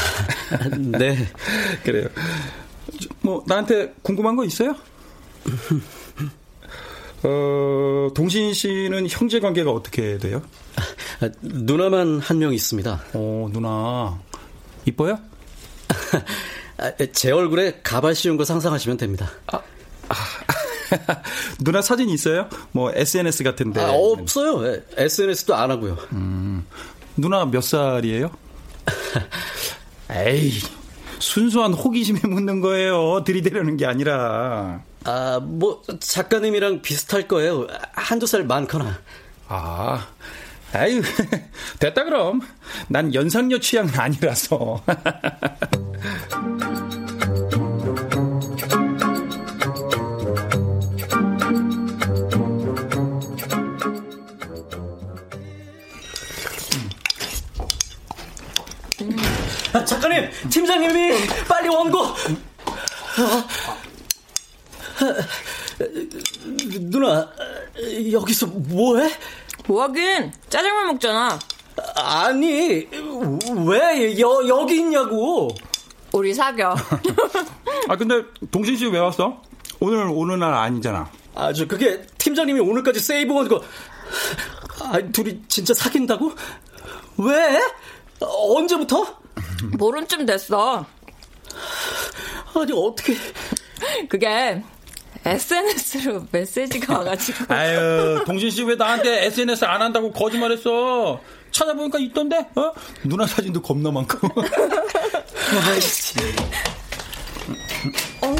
네. 0.97 1.27
그래요. 1.83 2.07
뭐 3.21 3.43
나한테 3.47 3.93
궁금한 4.01 4.35
거 4.35 4.45
있어요? 4.45 4.75
어, 7.23 8.09
동신 8.15 8.53
씨는 8.53 9.07
형제 9.09 9.39
관계가 9.39 9.71
어떻게 9.71 10.17
돼요? 10.17 10.41
아, 11.21 11.29
누나만 11.41 12.19
한 12.19 12.37
명 12.39 12.53
있습니다. 12.53 13.01
어, 13.13 13.49
누나. 13.51 14.19
이뻐요? 14.85 15.17
아, 16.77 16.91
제 17.13 17.31
얼굴에 17.31 17.79
가발 17.83 18.15
씌운 18.15 18.37
거 18.37 18.45
상상하시면 18.45 18.97
됩니다. 18.97 19.31
아, 19.47 19.59
아, 20.09 20.15
누나 21.59 21.81
사진 21.81 22.09
있어요? 22.09 22.49
뭐 22.71 22.91
SNS 22.93 23.43
같은데. 23.43 23.81
아, 23.81 23.91
없어요. 23.91 24.81
SNS도 24.97 25.55
안 25.55 25.71
하고요. 25.71 25.97
음, 26.11 26.65
누나 27.15 27.45
몇 27.45 27.61
살이에요? 27.61 28.29
에이, 30.11 30.59
순수한 31.19 31.73
호기심에 31.73 32.21
묻는 32.23 32.61
거예요. 32.61 33.23
들이대려는 33.23 33.77
게 33.77 33.85
아니라. 33.85 34.81
아, 35.05 35.39
뭐 35.41 35.81
작가님이랑 35.99 36.81
비슷할 36.81 37.27
거예요. 37.27 37.67
한두 37.93 38.25
살 38.27 38.43
많거나. 38.43 38.99
아, 39.47 40.07
아유, 40.75 41.01
됐다 41.79 42.03
그럼. 42.03 42.41
난 42.89 43.13
연상녀 43.13 43.59
취향은 43.59 43.97
아니라서. 43.97 44.83
아, 59.71 59.85
작가님, 59.85 60.29
팀장님이 60.49 61.27
빨리 61.47 61.69
원고. 61.69 62.03
아, 62.03 63.47
누나, 66.79 67.29
여기서 68.11 68.47
뭐해? 68.47 69.09
뭐하긴 69.67 70.31
짜장면 70.49 70.87
먹잖아. 70.87 71.39
아니, 71.95 72.87
왜 73.67 74.19
여, 74.19 74.47
여기 74.47 74.77
있냐고. 74.77 75.49
우리 76.13 76.33
사겨. 76.33 76.75
아, 77.89 77.95
근데 77.97 78.23
동신 78.51 78.77
씨 78.77 78.85
왜 78.87 78.99
왔어? 78.99 79.41
오늘 79.79 80.07
오는 80.09 80.39
날 80.39 80.53
아니잖아. 80.53 81.09
아, 81.35 81.51
저 81.51 81.67
그게 81.67 82.01
팀장님이 82.17 82.59
오늘까지 82.61 82.99
세이브한 82.99 83.47
거. 83.49 83.61
아, 84.81 84.99
둘이 85.11 85.41
진짜 85.47 85.73
사귄다고? 85.73 86.31
왜? 87.17 87.59
언제부터? 88.21 89.19
모른 89.77 90.07
쯤 90.07 90.25
됐어. 90.25 90.85
아니, 92.55 92.71
어떻게. 92.73 93.15
그게 94.07 94.63
SNS로 95.25 96.27
메시지가 96.31 96.97
와가지고. 96.99 97.53
아유, 97.53 98.23
동신 98.25 98.49
씨왜 98.51 98.75
나한테 98.75 99.25
SNS 99.25 99.65
안 99.65 99.81
한다고 99.81 100.11
거짓말했어? 100.11 101.19
찾아보니까 101.51 101.97
있던데, 101.99 102.37
어? 102.55 102.71
누나 103.03 103.25
사진도 103.25 103.61
겁나 103.61 103.89
많고. 103.91 104.17
아이씨. 105.71 106.15
어. 108.21 108.35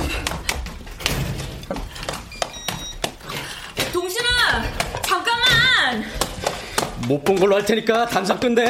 못 7.07 7.23
본 7.23 7.35
걸로 7.39 7.55
할 7.55 7.65
테니까 7.65 8.05
당장 8.07 8.39
끝내. 8.39 8.63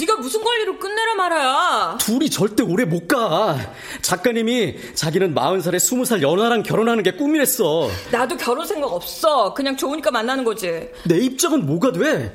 네가 0.00 0.16
무슨 0.16 0.42
권리로 0.42 0.78
끝내라 0.78 1.14
말아야. 1.14 1.98
둘이 2.00 2.28
절대 2.30 2.62
오래 2.62 2.84
못 2.84 3.06
가. 3.08 3.56
작가님이 4.02 4.94
자기는 4.94 5.34
40살에 5.34 5.76
20살 5.76 6.22
연하랑 6.22 6.62
결혼하는 6.62 7.02
게 7.02 7.12
꿈이랬어. 7.12 7.88
나도 8.10 8.36
결혼 8.36 8.66
생각 8.66 8.92
없어. 8.92 9.52
그냥 9.54 9.76
좋으니까 9.76 10.10
만나는 10.10 10.44
거지. 10.44 10.88
내 11.04 11.18
입장은 11.18 11.66
뭐가 11.66 11.92
돼? 11.92 12.32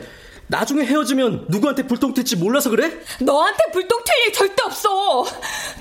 나중에 0.47 0.83
헤어지면 0.83 1.45
누구한테 1.47 1.83
불똥 1.87 2.13
튈지 2.13 2.35
몰라서 2.35 2.69
그래? 2.69 2.91
너한테 3.21 3.59
불똥 3.71 3.99
튈 4.03 4.11
일 4.27 4.33
절대 4.33 4.61
없어. 4.63 5.25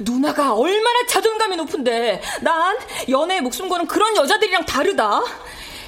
누나가 0.01 0.55
얼마나 0.55 1.07
자존감이 1.09 1.57
높은데 1.57 2.23
난 2.41 2.77
연애에 3.09 3.41
목숨 3.41 3.69
거는 3.69 3.87
그런 3.87 4.17
여자들이랑 4.17 4.65
다르다. 4.67 5.23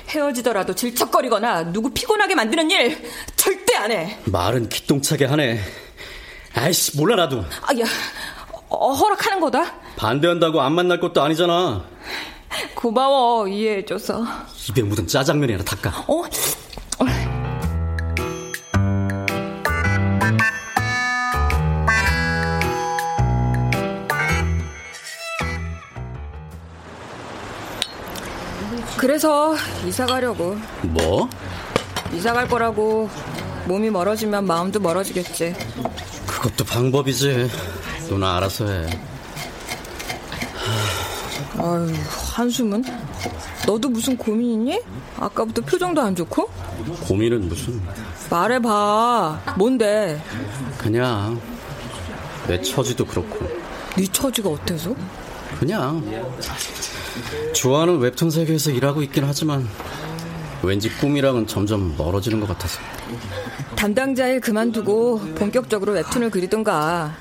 헤어지더라도 0.08 0.74
질척거리거나 0.74 1.72
누구 1.72 1.90
피곤하게 1.90 2.34
만드는 2.34 2.70
일 2.70 3.10
절대 3.36 3.76
안 3.76 3.90
해. 3.90 4.18
말은 4.24 4.68
기똥차게 4.68 5.24
하네. 5.26 5.60
아이씨 6.54 6.96
몰라 6.96 7.16
나도. 7.16 7.38
아 7.62 7.72
야 7.78 7.84
어, 8.68 8.92
허락하는 8.92 9.40
거다. 9.40 9.74
반대한다고 9.96 10.60
안 10.60 10.72
만날 10.72 10.98
것도 11.00 11.22
아니잖아. 11.22 11.84
고마워 12.74 13.48
이해해줘서. 13.48 14.24
입에 14.70 14.82
묻은 14.82 15.06
짜장면이나 15.06 15.62
닦아. 15.64 16.04
어? 16.08 16.22
그래서 29.02 29.56
이사 29.84 30.06
가려고. 30.06 30.56
뭐? 30.82 31.28
이사 32.12 32.32
갈 32.32 32.46
거라고 32.46 33.10
몸이 33.66 33.90
멀어지면 33.90 34.46
마음도 34.46 34.78
멀어지겠지. 34.78 35.56
그것도 36.24 36.64
방법이지. 36.64 37.50
누나 38.08 38.36
알아서 38.36 38.68
해. 38.68 38.86
아유, 41.58 41.92
한숨은? 42.32 42.84
너도 43.66 43.88
무슨 43.88 44.16
고민 44.16 44.52
있니? 44.52 44.80
아까부터 45.18 45.62
표정도 45.62 46.00
안 46.00 46.14
좋고? 46.14 46.48
고민은 47.08 47.48
무슨? 47.48 47.82
말해봐. 48.30 49.54
뭔데? 49.58 50.22
그냥 50.78 51.40
내 52.46 52.62
처지도 52.62 53.04
그렇고. 53.06 53.48
네 53.96 54.06
처지가 54.06 54.48
어때서? 54.48 54.94
그냥 55.58 56.04
좋아하는 57.54 57.98
웹툰 57.98 58.30
세계에서 58.30 58.70
일하고 58.70 59.02
있긴 59.02 59.24
하지만 59.24 59.68
왠지 60.62 60.88
꿈이랑은 60.98 61.46
점점 61.46 61.94
멀어지는 61.96 62.40
것 62.40 62.46
같아서. 62.48 62.80
담당자 63.74 64.28
일 64.28 64.40
그만두고 64.40 65.18
본격적으로 65.34 65.92
웹툰을 65.92 66.30
그리든가. 66.30 67.14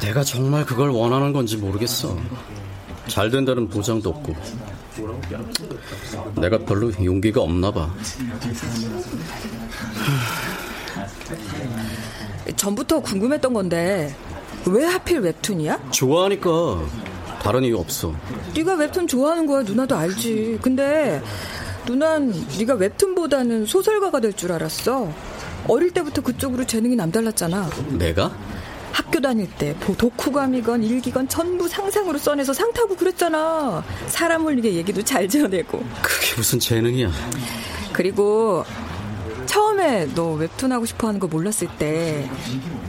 내가 0.00 0.22
정말 0.22 0.64
그걸 0.66 0.90
원하는 0.90 1.32
건지 1.32 1.56
모르겠어. 1.56 2.16
잘 3.08 3.30
된다는 3.30 3.68
보장도 3.68 4.10
없고. 4.10 4.34
내가 6.36 6.58
별로 6.58 6.92
용기가 7.02 7.40
없나 7.40 7.70
봐. 7.70 7.90
전부터 12.56 13.00
궁금했던 13.00 13.52
건데 13.52 14.14
왜 14.66 14.84
하필 14.84 15.20
웹툰이야? 15.20 15.90
좋아하니까 15.90 16.50
다른 17.42 17.64
이유 17.64 17.78
없어. 17.78 18.14
네가 18.54 18.74
웹툰 18.74 19.06
좋아하는 19.06 19.46
거야 19.46 19.62
누나도 19.62 19.96
알지. 19.96 20.58
근데 20.62 21.22
누난 21.86 22.32
네가 22.58 22.74
웹툰보다는 22.74 23.66
소설가가 23.66 24.20
될 24.20 24.32
줄 24.34 24.52
알았어. 24.52 25.12
어릴 25.68 25.90
때부터 25.92 26.22
그쪽으로 26.22 26.66
재능이 26.66 26.96
남달랐잖아. 26.96 27.68
내가? 27.98 28.30
학교 28.92 29.20
다닐 29.20 29.48
때 29.56 29.74
독후감이건 29.96 30.82
일기건 30.82 31.28
전부 31.28 31.68
상상으로 31.68 32.18
써내서 32.18 32.52
상 32.52 32.72
타고 32.72 32.96
그랬잖아. 32.96 33.84
사람 34.08 34.42
홀리게 34.42 34.74
얘기도 34.74 35.02
잘 35.02 35.28
지어내고. 35.28 35.78
그게 36.02 36.34
무슨 36.36 36.58
재능이야? 36.58 37.10
그리고 37.92 38.64
처음에 39.46 40.08
너 40.14 40.32
웹툰 40.34 40.72
하고 40.72 40.86
싶어 40.86 41.08
하는 41.08 41.18
거 41.20 41.26
몰랐을 41.26 41.68
때 41.78 42.28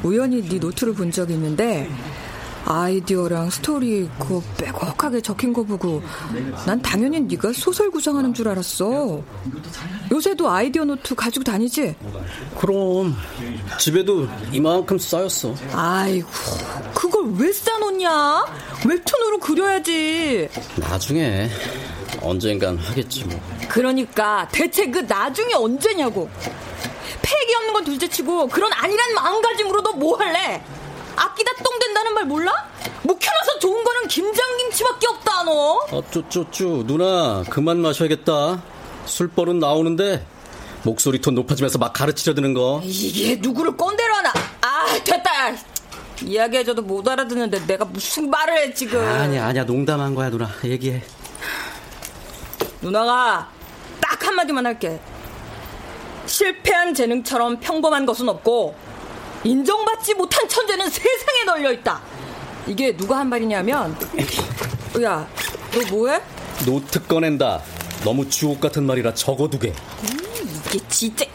우연히 0.04 0.42
네 0.48 0.58
노트를 0.60 0.94
본 0.94 1.12
적이 1.12 1.34
있는데 1.34 1.90
아이디어랑 2.66 3.50
스토리 3.50 4.10
그거 4.20 4.42
빼곡하게 4.58 5.22
적힌 5.22 5.52
거 5.54 5.64
보고 5.64 6.02
난 6.66 6.82
당연히 6.82 7.20
네가 7.22 7.52
소설 7.54 7.90
구상하는 7.90 8.34
줄 8.34 8.48
알았어. 8.48 9.22
요새도 10.12 10.50
아이디어 10.50 10.86
노트 10.86 11.16
가지고 11.16 11.44
다니지? 11.44 11.96
그럼 12.60 13.16
집에도 13.80 14.28
이만큼 14.52 14.98
쌓였어. 14.98 15.56
아이고 15.74 16.28
그걸 16.94 17.34
왜 17.38 17.52
쌓아놓냐? 17.52 18.46
웹툰으로 18.88 19.40
그려야지. 19.40 20.50
나중에 20.78 21.50
언젠간 22.22 22.78
하겠지 22.78 23.24
뭐. 23.26 23.40
그러니까 23.70 24.48
대체 24.52 24.86
그 24.90 25.00
나중에 25.00 25.54
언제냐고. 25.54 26.30
패기 27.22 27.56
없는 27.56 27.74
건 27.74 27.84
둘째치고 27.86 28.48
그런 28.48 28.72
아니란 28.74 29.14
마음가짐으로 29.16 29.82
너 29.82 29.92
뭐 29.94 30.18
할래? 30.18 30.64
아끼다 31.24 31.52
똥 31.64 31.80
된다는 31.80 32.14
말 32.14 32.26
몰라? 32.26 32.52
묵혀놔서 33.04 33.60
좋은 33.60 33.84
거는 33.84 34.08
김장김치밖에 34.08 35.08
없다 35.08 35.44
너. 35.44 35.80
아, 35.92 36.02
쪼쪼쪼 36.12 36.86
누나 36.88 37.44
그만 37.50 37.78
마셔야겠다. 37.80 38.62
술버릇 39.06 39.56
나오는데 39.56 40.26
목소리 40.84 41.22
톤 41.22 41.36
높아지면서 41.36 41.78
막 41.78 41.94
가르치려 41.94 42.34
드는 42.34 42.54
거. 42.54 42.82
이게 42.84 43.36
누구를 43.36 43.78
꼰대로 43.78 44.14
하나? 44.16 44.34
아 44.62 44.86
됐다. 45.04 45.30
이야기해줘도 46.24 46.82
못 46.84 47.08
알아듣는데 47.08 47.66
내가 47.68 47.86
무슨 47.86 48.30
말을 48.30 48.58
해 48.58 48.74
지금. 48.74 49.00
아니야 49.00 49.46
아니야 49.48 49.64
농담한 49.64 50.16
거야 50.16 50.30
누나 50.30 50.50
얘기해. 50.64 51.04
누나가 52.82 53.48
딱 54.00 54.26
한마디만 54.28 54.66
할게. 54.66 55.00
실패한 56.26 56.94
재능처럼 56.94 57.60
평범한 57.60 58.06
것은 58.06 58.30
없고 58.30 58.76
인정받지 59.44 60.14
못한 60.16 60.48
천재는 60.48 60.90
세상에 60.90 61.44
널려 61.46 61.72
있다. 61.74 62.02
이게 62.68 62.96
누가 62.96 63.18
한 63.20 63.30
말이냐면 63.30 63.96
야, 65.02 65.28
너 65.72 65.90
뭐해? 65.90 66.22
노트 66.66 67.06
꺼낸다. 67.08 67.62
너무 68.04 68.28
주옥 68.30 68.60
같은 68.62 68.84
말이라 68.84 69.14
적어두게. 69.14 69.70
음, 69.70 70.62
이게 70.68 70.80
진짜. 70.90 71.26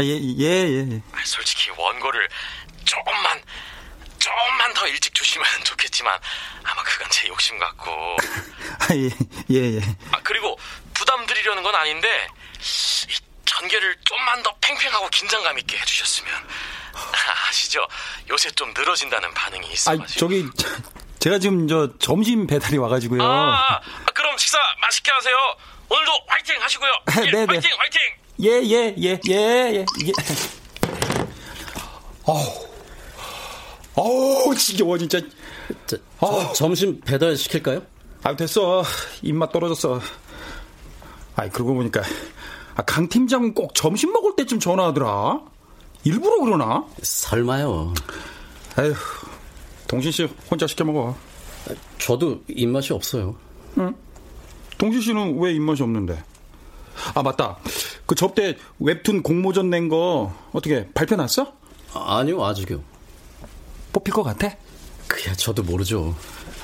예, 0.00 0.04
예, 0.04 0.44
예. 0.44 1.00
아, 1.12 1.22
솔직히 1.24 1.70
원고를 1.70 2.28
조금만 2.84 3.42
조금만 4.18 4.74
더 4.74 4.86
일찍 4.88 5.14
주시면 5.14 5.46
좋겠지만 5.64 6.18
아마 6.64 6.82
그건 6.82 7.08
제 7.10 7.28
욕심 7.28 7.58
같고 7.58 8.16
아, 8.80 8.94
예, 8.94 9.10
예, 9.50 9.76
예. 9.76 9.80
아 10.12 10.20
그리고 10.22 10.58
부담 10.94 11.24
드리려는 11.26 11.62
건 11.62 11.74
아닌데 11.74 12.28
이 13.08 13.14
전개를 13.44 13.96
좀만 14.04 14.42
더 14.42 14.54
팽팽하고 14.60 15.08
긴장감 15.08 15.58
있게 15.60 15.78
해주셨으면 15.78 16.32
아, 16.34 17.48
아시죠? 17.48 17.86
요새 18.28 18.50
좀 18.50 18.72
늘어진다는 18.74 19.32
반응이 19.32 19.66
아, 19.68 19.72
있어가지고 19.72 20.18
저기 20.20 20.46
제가 21.18 21.38
지금 21.38 21.66
저 21.66 21.90
점심 21.98 22.46
배달이 22.46 22.76
와가지고요. 22.76 23.22
아, 23.22 23.76
아, 23.76 23.80
그럼 24.14 24.36
식사 24.38 24.58
맛있게 24.80 25.10
하세요. 25.10 25.36
오늘도 25.88 26.12
화이팅 26.28 26.62
하시고요. 26.62 26.90
예, 27.24 27.30
네네. 27.30 27.46
화이팅, 27.46 27.70
화이팅. 27.78 28.00
예, 28.42 28.48
예, 28.48 28.94
예, 28.98 29.18
예, 29.28 29.34
예, 29.34 29.74
예. 29.78 30.12
어우, 32.24 32.42
어우, 33.94 34.54
지겨워, 34.56 34.98
진짜. 34.98 35.20
저, 35.86 35.96
저, 36.20 36.52
점심 36.52 37.00
배달 37.00 37.36
시킬까요? 37.36 37.82
아, 38.22 38.36
됐어. 38.36 38.82
입맛 39.22 39.52
떨어졌어. 39.52 40.00
아이, 41.34 41.48
그러고 41.50 41.74
보니까, 41.74 42.02
아, 42.74 42.82
강 42.82 43.08
팀장은 43.08 43.54
꼭 43.54 43.74
점심 43.74 44.12
먹을 44.12 44.36
때쯤 44.36 44.60
전화하더라. 44.60 45.40
일부러 46.04 46.38
그러나? 46.40 46.84
설마요. 47.02 47.94
에휴, 48.78 48.94
동신 49.88 50.12
씨 50.12 50.28
혼자 50.50 50.66
시켜 50.66 50.84
먹어. 50.84 51.16
저도 51.98 52.42
입맛이 52.48 52.92
없어요. 52.92 53.34
응? 53.78 53.94
동신 54.78 55.00
씨는 55.00 55.38
왜 55.40 55.52
입맛이 55.54 55.82
없는데? 55.82 56.22
아, 57.14 57.22
맞다. 57.22 57.58
그 58.06 58.14
접대 58.14 58.56
웹툰 58.78 59.22
공모전 59.22 59.70
낸 59.70 59.88
거 59.88 60.34
어떻게 60.52 60.88
발표 60.94 61.16
났어? 61.16 61.52
아니요, 61.94 62.44
아직요. 62.44 62.82
뽑힐 63.92 64.12
것 64.12 64.22
같아? 64.22 64.50
그야 65.08 65.32
저도 65.34 65.62
모르죠. 65.62 66.14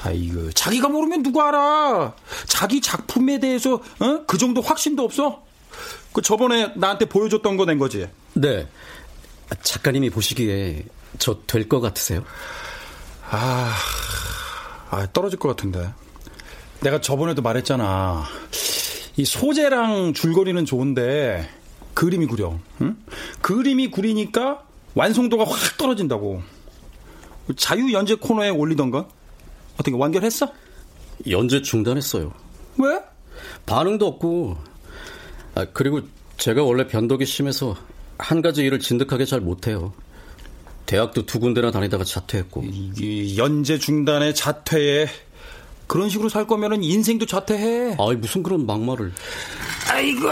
아이고, 0.05 0.51
자기가 0.53 0.89
모르면 0.89 1.23
누가 1.23 1.49
알아? 1.49 2.15
자기 2.47 2.81
작품에 2.81 3.39
대해서 3.39 3.75
어? 4.01 4.25
그 4.27 4.37
정도 4.39 4.61
확신도 4.61 5.03
없어? 5.05 5.43
그 6.13 6.21
저번에 6.23 6.73
나한테 6.77 7.05
보여줬던 7.07 7.57
거 7.57 7.65
낸 7.65 7.79
거지? 7.79 8.09
네. 8.35 8.67
작가님이 9.63 10.11
보시기에 10.11 10.85
저 11.19 11.39
될 11.47 11.69
것 11.69 11.81
같으세요? 11.81 12.25
아, 13.31 13.73
아, 14.91 15.07
떨어질 15.13 15.39
것 15.39 15.49
같은데. 15.49 15.93
내가 16.81 17.01
저번에도 17.01 17.41
말했잖아. 17.43 18.25
이 19.17 19.25
소재랑 19.25 20.15
줄거리는 20.15 20.65
좋은데 20.65 21.49
그림이 21.95 22.27
구려. 22.27 22.59
응? 22.81 22.97
그림이 23.41 23.91
구리니까 23.91 24.65
완성도가 24.95 25.45
확 25.45 25.77
떨어진다고. 25.77 26.43
자유 27.57 27.93
연재 27.93 28.17
코너에 28.17 28.49
올리던 28.49 28.91
건 28.91 29.07
어떻게 29.75 29.97
완결했어? 29.97 30.53
연재 31.29 31.63
중단했어요. 31.63 32.33
왜? 32.79 33.01
반응도 33.67 34.07
없고. 34.07 34.57
아, 35.55 35.67
그리고 35.73 36.01
제가 36.39 36.63
원래 36.63 36.87
변덕이 36.87 37.27
심해서 37.27 37.77
한 38.19 38.41
가지 38.41 38.63
일을 38.63 38.79
진득하게 38.79 39.25
잘 39.25 39.41
못해요. 39.41 39.93
대학도 40.87 41.27
두 41.27 41.41
군데나 41.41 41.71
다니다가 41.71 42.05
자퇴했고. 42.05 42.65
이 42.65 43.37
연재 43.39 43.79
중단에 43.79 44.33
자퇴해. 44.33 45.07
그런 45.93 46.09
식으로 46.09 46.31
살 46.31 46.47
거면은 46.47 46.83
인생도 46.83 47.27
자퇴해. 47.27 47.97
아이 48.01 48.17
무슨 48.17 48.43
그런 48.43 48.65
막말을. 48.65 49.13
아이고. 49.91 50.27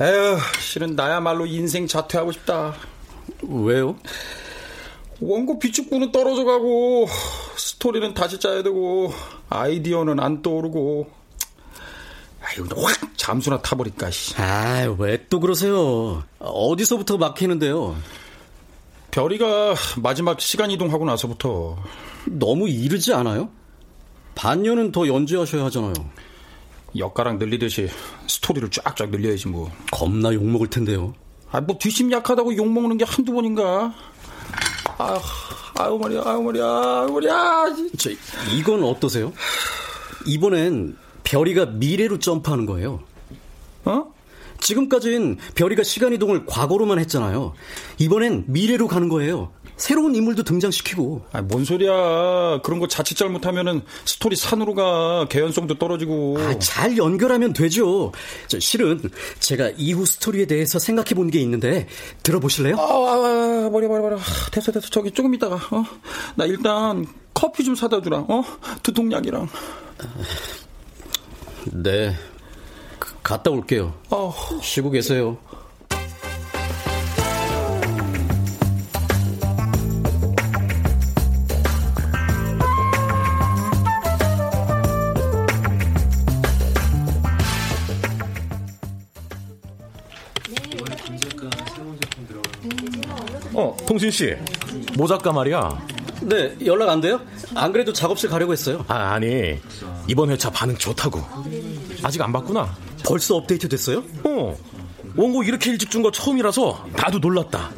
에휴, 0.00 0.38
실은 0.58 0.96
나야말로 0.96 1.46
인생 1.46 1.86
자퇴하고 1.86 2.32
싶다. 2.32 2.74
왜요? 3.42 3.96
원고 5.20 5.60
비축부는 5.60 6.10
떨어져 6.10 6.44
가고 6.44 7.06
스토리는 7.56 8.12
다시 8.14 8.40
짜야 8.40 8.64
되고 8.64 9.14
아이디어는 9.50 10.18
안 10.18 10.42
떠오르고 10.42 11.08
아이고 12.42 12.82
확 12.82 13.16
잠수나 13.16 13.62
타버릴까 13.62 14.10
씨. 14.10 14.34
아, 14.36 14.92
왜 14.98 15.28
또 15.30 15.38
그러세요? 15.38 16.24
어디서부터 16.40 17.18
막히는데요? 17.18 17.96
별이가 19.14 19.76
마지막 20.02 20.40
시간 20.40 20.72
이동하고 20.72 21.04
나서부터 21.04 21.76
너무 22.26 22.68
이르지 22.68 23.12
않아요? 23.12 23.48
반년은 24.34 24.90
더 24.90 25.06
연주하셔야 25.06 25.64
하잖아요. 25.66 25.92
역가랑 26.98 27.38
늘리듯이 27.38 27.88
스토리를 28.26 28.68
쫙쫙 28.70 29.10
늘려야지 29.10 29.46
뭐. 29.46 29.70
겁나 29.92 30.34
욕먹을 30.34 30.68
텐데요. 30.68 31.14
아, 31.52 31.60
뭐 31.60 31.78
뒷심 31.78 32.10
약하다고 32.10 32.56
욕먹는 32.56 32.98
게 32.98 33.04
한두 33.04 33.32
번인가? 33.32 33.94
아, 34.98 35.20
아유 35.78 35.96
머리야, 35.96 36.22
아유 36.24 36.42
머리야, 36.42 36.66
아유 36.66 37.08
머리야. 37.12 37.66
저, 37.96 38.10
이건 38.56 38.82
어떠세요? 38.82 39.32
이번엔 40.26 40.96
별이가 41.22 41.66
미래로 41.66 42.18
점프하는 42.18 42.66
거예요. 42.66 42.98
어? 43.84 44.13
지금까진 44.64 45.36
별이가 45.54 45.82
시간 45.82 46.12
이동을 46.14 46.46
과거로만 46.46 46.98
했잖아요. 47.00 47.52
이번엔 47.98 48.44
미래로 48.48 48.88
가는 48.88 49.10
거예요. 49.10 49.52
새로운 49.76 50.14
인물도 50.14 50.42
등장시키고. 50.44 51.26
아, 51.32 51.42
뭔 51.42 51.64
소리야. 51.64 52.60
그런 52.62 52.78
거 52.78 52.86
자칫 52.88 53.14
잘못하면은 53.16 53.82
스토리 54.06 54.36
산으로 54.36 54.74
가. 54.74 55.26
개연성도 55.28 55.78
떨어지고. 55.78 56.38
아, 56.40 56.58
잘 56.60 56.96
연결하면 56.96 57.52
되죠. 57.52 58.12
저, 58.46 58.58
실은 58.58 59.02
제가 59.38 59.70
이후 59.76 60.06
스토리에 60.06 60.46
대해서 60.46 60.78
생각해 60.78 61.10
본 61.14 61.24
게 61.30 61.40
있는데 61.40 61.86
들어보실래요? 62.22 62.76
아, 62.78 62.80
아, 62.82 63.66
아, 63.66 63.68
머리, 63.70 63.86
머리, 63.88 64.00
머리. 64.00 64.16
됐어, 64.52 64.72
됐어. 64.72 64.88
저기 64.88 65.10
조금 65.10 65.34
있다가, 65.34 65.56
어? 65.56 65.84
나 66.36 66.44
일단 66.46 67.04
커피 67.34 67.64
좀 67.64 67.74
사다 67.74 68.00
주라, 68.00 68.18
어? 68.28 68.42
두통약이랑. 68.82 69.48
네. 71.72 72.14
그, 73.24 73.30
갔다 73.30 73.50
올게요. 73.50 73.94
어. 74.10 74.32
쉬고 74.62 74.90
계세요. 74.90 75.38
어, 93.54 93.76
통신 93.86 94.10
씨. 94.10 94.34
모 94.96 95.06
작가 95.06 95.32
말이야. 95.32 95.86
네, 96.22 96.56
연락 96.66 96.90
안 96.90 97.00
돼요? 97.00 97.20
안 97.54 97.72
그래도 97.72 97.92
작업실 97.92 98.28
가려고 98.28 98.52
했어요. 98.52 98.84
아, 98.88 99.14
아니. 99.14 99.58
이번 100.08 100.30
회차 100.30 100.50
반응 100.50 100.76
좋다고. 100.76 101.20
아직 102.02 102.20
안 102.20 102.32
봤구나. 102.32 102.76
벌써 103.04 103.36
업데이트 103.36 103.68
됐어요? 103.68 104.02
어. 104.24 104.56
원고 105.16 105.42
이렇게 105.44 105.70
일찍 105.70 105.90
준 105.90 106.02
거 106.02 106.10
처음이라서 106.10 106.86
나도 106.96 107.18
놀랐다. 107.18 107.70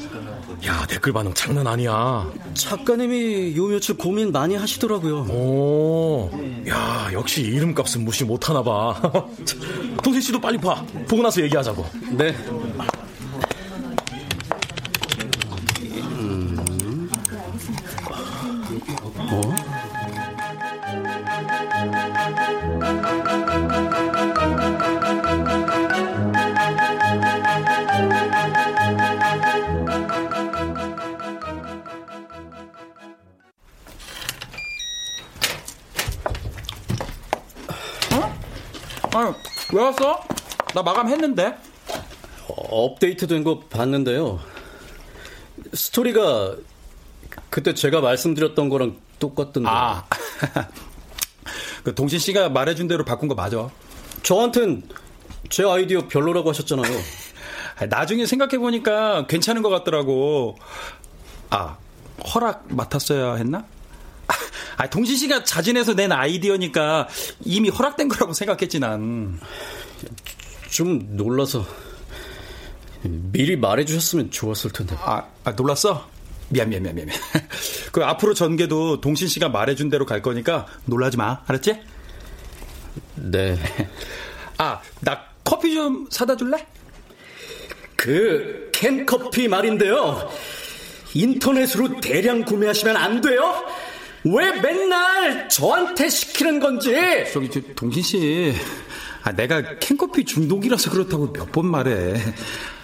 야, 0.66 0.86
댓글 0.88 1.12
반응 1.12 1.34
장난 1.34 1.66
아니야. 1.66 2.26
작가님이 2.54 3.54
요 3.56 3.66
며칠 3.66 3.96
고민 3.96 4.32
많이 4.32 4.56
하시더라고요. 4.56 5.26
오, 5.28 6.30
야, 6.68 7.10
역시 7.12 7.42
이름값은 7.42 8.04
무시 8.04 8.24
못하나 8.24 8.62
봐. 8.62 8.98
동신 10.02 10.20
씨도 10.22 10.40
빨리 10.40 10.56
봐. 10.58 10.82
보고 11.08 11.22
나서 11.22 11.42
얘기하자고. 11.42 11.84
네. 12.16 12.34
왜 39.76 39.82
왔어? 39.82 40.22
나 40.74 40.82
마감했는데. 40.82 41.48
어, 42.48 42.84
업데이트 42.84 43.26
된 43.26 43.44
거 43.44 43.60
봤는데요. 43.60 44.40
스토리가 45.74 46.56
그때 47.50 47.74
제가 47.74 48.00
말씀드렸던 48.00 48.70
거랑 48.70 48.96
똑같던데. 49.18 49.68
아, 49.70 50.04
그 51.84 51.94
동신 51.94 52.18
씨가 52.18 52.48
말해준 52.48 52.88
대로 52.88 53.04
바꾼 53.04 53.28
거 53.28 53.34
맞아. 53.34 53.68
저한텐 54.22 54.82
제 55.50 55.64
아이디어 55.64 56.08
별로라고 56.08 56.48
하셨잖아요. 56.50 56.90
나중에 57.90 58.24
생각해 58.24 58.56
보니까 58.58 59.26
괜찮은 59.26 59.60
것 59.60 59.68
같더라고. 59.68 60.56
아, 61.50 61.76
허락 62.34 62.64
맡았어야 62.68 63.34
했나? 63.34 63.64
아, 64.76 64.88
동신 64.88 65.16
씨가 65.16 65.44
자진해서 65.44 65.94
낸 65.94 66.12
아이디어니까 66.12 67.08
이미 67.44 67.68
허락된 67.68 68.08
거라고 68.08 68.32
생각했지 68.32 68.78
난. 68.78 69.40
좀 70.70 71.16
놀라서 71.16 71.66
미리 73.02 73.56
말해주셨으면 73.56 74.30
좋았을 74.30 74.72
텐데. 74.72 74.96
아, 75.00 75.24
아 75.44 75.52
놀랐어? 75.52 76.08
미안, 76.48 76.68
미안, 76.68 76.82
미안, 76.82 76.94
미안. 76.94 77.08
그 77.92 78.04
앞으로 78.04 78.34
전개도 78.34 79.00
동신 79.00 79.28
씨가 79.28 79.48
말해준 79.48 79.88
대로 79.88 80.04
갈 80.04 80.22
거니까 80.22 80.66
놀라지 80.84 81.16
마. 81.16 81.40
알았지? 81.46 81.80
네. 83.16 83.58
아, 84.58 84.80
나 85.00 85.22
커피 85.44 85.74
좀 85.74 86.06
사다 86.10 86.36
줄래? 86.36 86.66
그 87.96 88.70
캔커피 88.72 89.48
말인데요. 89.48 90.30
인터넷으로 91.14 92.00
대량 92.00 92.44
구매하시면 92.44 92.96
안 92.96 93.20
돼요? 93.20 93.64
왜 94.34 94.52
맨날 94.60 95.48
저한테 95.48 96.08
시키는 96.08 96.58
건지. 96.60 96.94
저기 97.32 97.50
저, 97.50 97.60
동신 97.76 98.02
씨, 98.02 98.54
아, 99.22 99.32
내가 99.32 99.78
캔커피 99.78 100.24
중독이라서 100.24 100.90
그렇다고 100.90 101.32
몇 101.32 101.52
번 101.52 101.66
말해. 101.66 102.14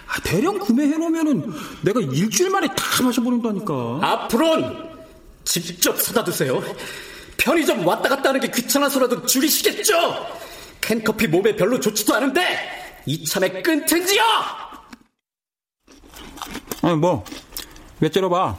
아, 0.07 0.21
대량 0.23 0.57
구매해 0.59 0.95
놓으면은 0.95 1.51
내가 1.81 1.99
일주일 1.99 2.49
만에 2.49 2.67
다 2.67 3.03
마셔버린다니까. 3.03 3.99
앞으론 4.01 4.91
직접 5.43 5.99
사다 5.99 6.23
두세요. 6.23 6.63
편의점 7.37 7.85
왔다 7.85 8.07
갔다 8.07 8.29
하는 8.29 8.39
게 8.39 8.49
귀찮아서라도 8.49 9.25
줄이시겠죠? 9.25 9.93
캔커피 10.79 11.27
몸에 11.27 11.55
별로 11.55 11.79
좋지도 11.79 12.13
않은데 12.15 13.01
이참에 13.05 13.61
끊든지요. 13.61 14.21
아니 16.83 16.95
뭐, 16.95 17.23
왜 17.99 18.09
째려봐? 18.09 18.57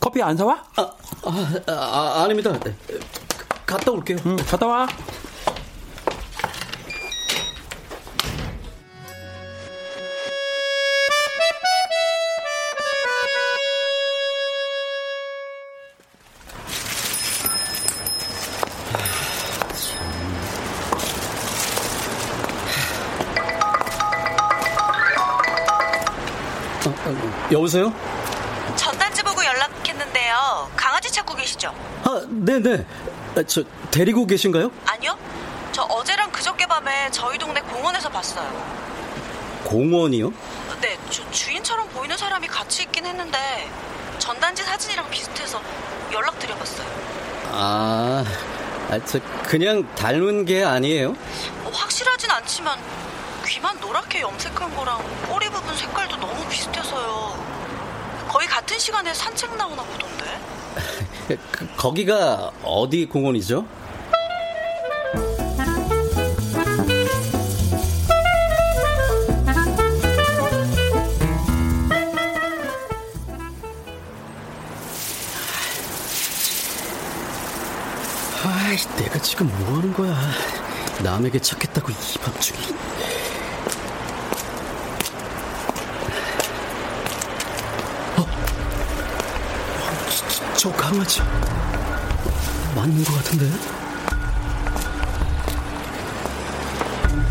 커피 0.00 0.22
안 0.22 0.36
사와? 0.36 0.62
아, 0.76 0.90
아, 1.24 1.72
아 1.72 2.22
아닙니다. 2.24 2.52
네. 2.60 2.74
갔다 3.64 3.92
올게요. 3.92 4.18
응, 4.26 4.36
갔다 4.36 4.66
와. 4.66 4.88
여보세요? 27.52 27.92
계시죠? 31.52 31.74
아, 32.04 32.22
네네. 32.28 32.86
아, 33.36 33.42
저, 33.46 33.62
데리고 33.90 34.26
계신가요? 34.26 34.70
아니요. 34.86 35.18
저 35.72 35.82
어제랑 35.82 36.30
그저께 36.30 36.66
밤에 36.66 37.10
저희 37.10 37.38
동네 37.38 37.60
공원에서 37.62 38.08
봤어요. 38.08 38.50
공원이요? 39.64 40.32
네, 40.80 40.98
주, 41.10 41.28
주인처럼 41.30 41.88
보이는 41.90 42.16
사람이 42.16 42.46
같이 42.48 42.82
있긴 42.82 43.06
했는데 43.06 43.38
전단지 44.18 44.62
사진이랑 44.62 45.08
비슷해서 45.10 45.60
연락드려봤어요. 46.12 46.86
아, 47.52 48.24
아, 48.90 48.98
저, 49.06 49.18
그냥 49.44 49.86
닮은 49.94 50.44
게 50.44 50.64
아니에요? 50.64 51.14
뭐 51.62 51.72
확실하진 51.72 52.30
않지만 52.30 52.78
귀만 53.46 53.78
노랗게 53.80 54.20
염색한 54.20 54.74
거랑 54.76 54.98
꼬리 55.28 55.48
부분 55.48 55.74
색깔도 55.76 56.16
너무 56.16 56.48
비슷해서요. 56.48 57.42
거의 58.28 58.46
같은 58.46 58.78
시간에 58.78 59.12
산책 59.12 59.56
나오나 59.56 59.82
보던데. 59.82 60.21
그, 61.82 61.88
거기가 61.88 62.52
어디 62.62 63.06
공원이죠? 63.06 63.66
아이, 78.44 78.76
내가 78.96 79.18
지금 79.20 79.48
뭐 79.48 79.78
하는 79.78 79.92
거야? 79.92 80.16
남에게 81.02 81.40
찾겠다고 81.40 81.90
이 81.90 82.18
밤중에. 82.22 83.01
저, 90.62 90.70
저 90.70 90.76
강아지. 90.76 91.20
맞는 92.76 93.02
것 93.02 93.16
같은데? 93.16 93.50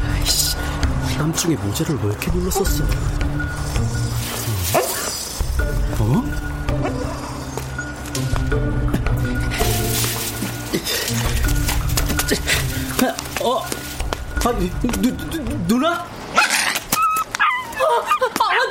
아이씨, 0.04 0.58
밤중에 1.18 1.56
모자를 1.56 1.96
왜 2.04 2.10
이렇게 2.10 2.30
눌렀었어? 2.32 2.84
어? 6.00 6.24
어? 13.46 13.66
아, 14.44 14.52
누, 14.52 14.70
누, 15.00 15.10
누나? 15.70 15.94
아, 15.94 16.06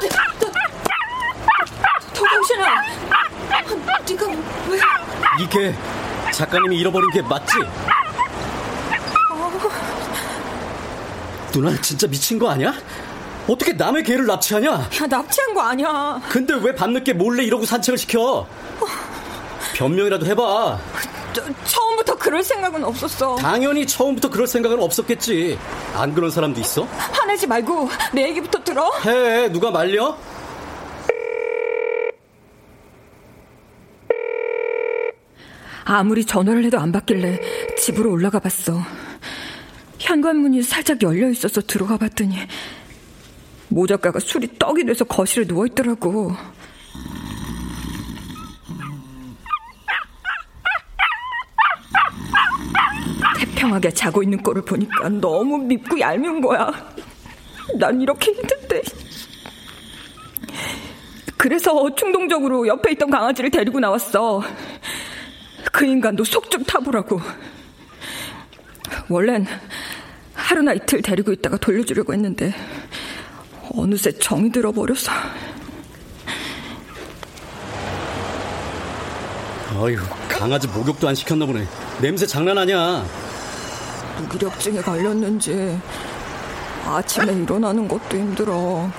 네. 0.03 0.09
도경신아, 2.13 2.83
네가 4.11 4.27
왜? 4.27 4.81
이게 5.41 5.75
작가님이 6.41 6.79
잃어버린 6.79 7.11
게 7.11 7.21
맞지? 7.21 7.53
누나 11.53 11.79
진짜 11.83 12.07
미친 12.07 12.39
거 12.39 12.49
아니야? 12.49 12.73
어떻게 13.47 13.75
남의 13.75 14.03
개를 14.05 14.25
납치하냐? 14.25 14.71
야, 14.71 15.07
납치한 15.07 15.53
거 15.53 15.61
아니야. 15.61 16.19
근데 16.31 16.55
왜 16.55 16.75
밤늦게 16.75 17.13
몰래 17.13 17.45
이러고 17.45 17.67
산책을 17.67 17.99
시켜? 17.99 18.47
변명이라도 19.75 20.25
해봐. 20.25 20.79
저, 21.35 21.43
처음부터 21.65 22.17
그럴 22.17 22.43
생각은 22.43 22.85
없었어. 22.85 23.37
당연히 23.37 23.87
처음부터 23.87 24.31
그럴 24.31 24.47
생각은 24.47 24.81
없었겠지. 24.83 25.59
안 25.95 26.15
그런 26.15 26.31
사람도 26.31 26.59
있어? 26.63 26.85
화내지 27.13 27.47
말고 27.47 27.91
내 28.15 28.29
얘기부터 28.29 28.65
들어. 28.65 28.91
해, 29.05 29.51
누가 29.53 29.71
말려? 29.71 30.17
아무리 35.93 36.25
전화를 36.25 36.65
해도 36.65 36.79
안 36.79 36.93
받길래 36.93 37.41
집으로 37.77 38.13
올라가 38.13 38.39
봤어. 38.39 38.81
현관문이 39.99 40.63
살짝 40.63 41.03
열려 41.03 41.29
있어서 41.31 41.61
들어가 41.61 41.97
봤더니 41.97 42.37
모작가가 43.69 44.21
술이 44.21 44.57
떡이 44.57 44.85
돼서 44.85 45.05
거실에 45.05 45.47
누워 45.47 45.67
있더라고. 45.67 46.33
태평하게 53.37 53.91
자고 53.91 54.23
있는 54.23 54.41
꼴을 54.45 54.63
보니까 54.63 55.09
너무 55.09 55.59
밉고 55.59 55.99
얄미운 55.99 56.41
거야. 56.41 56.71
난 57.81 58.01
이렇게 58.01 58.31
힘든데. 58.31 58.83
그래서 61.37 61.93
충동적으로 61.95 62.67
옆에 62.69 62.93
있던 62.93 63.11
강아지를 63.11 63.51
데리고 63.51 63.81
나왔어. 63.81 64.43
그 65.81 65.87
인간도 65.87 66.25
속 66.25 66.51
좀 66.51 66.63
타보라고. 66.63 67.19
원래는 69.09 69.47
하루나 70.35 70.75
이틀 70.75 71.01
데리고 71.01 71.33
있다가 71.33 71.57
돌려주려고 71.57 72.13
했는데 72.13 72.55
어느새 73.75 74.13
정이 74.13 74.53
들어버려서. 74.53 75.11
어휴, 79.77 79.97
강아지 80.29 80.69
목욕도 80.69 81.09
안 81.09 81.15
시켰나 81.15 81.47
보네. 81.47 81.67
냄새 82.03 82.27
장난 82.27 82.59
아니야. 82.59 83.03
무기력증에 84.19 84.83
걸렸는지 84.83 85.81
아침에 86.85 87.33
일어나는 87.33 87.89
것도 87.89 88.19
힘들어. 88.19 88.91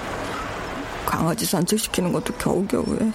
강아지 1.06 1.46
산책시키는 1.46 2.12
것도 2.12 2.34
겨우겨우 2.34 2.98
해. 3.02 3.12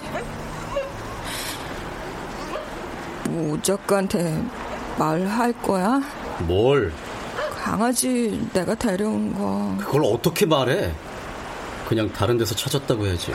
오 3.56 3.62
작가한테 3.62 4.42
말할 4.98 5.52
거야? 5.62 6.00
뭘? 6.40 6.92
강아지 7.62 8.48
내가 8.52 8.74
데려온 8.74 9.34
거. 9.34 9.76
그걸 9.84 10.02
어떻게 10.04 10.44
말해? 10.46 10.92
그냥 11.88 12.12
다른 12.12 12.36
데서 12.36 12.54
찾았다고 12.54 13.06
해야지. 13.06 13.32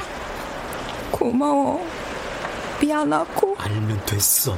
고마워. 1.11 1.86
미안하고. 2.80 3.55
알면 3.57 4.01
됐어. 4.05 4.55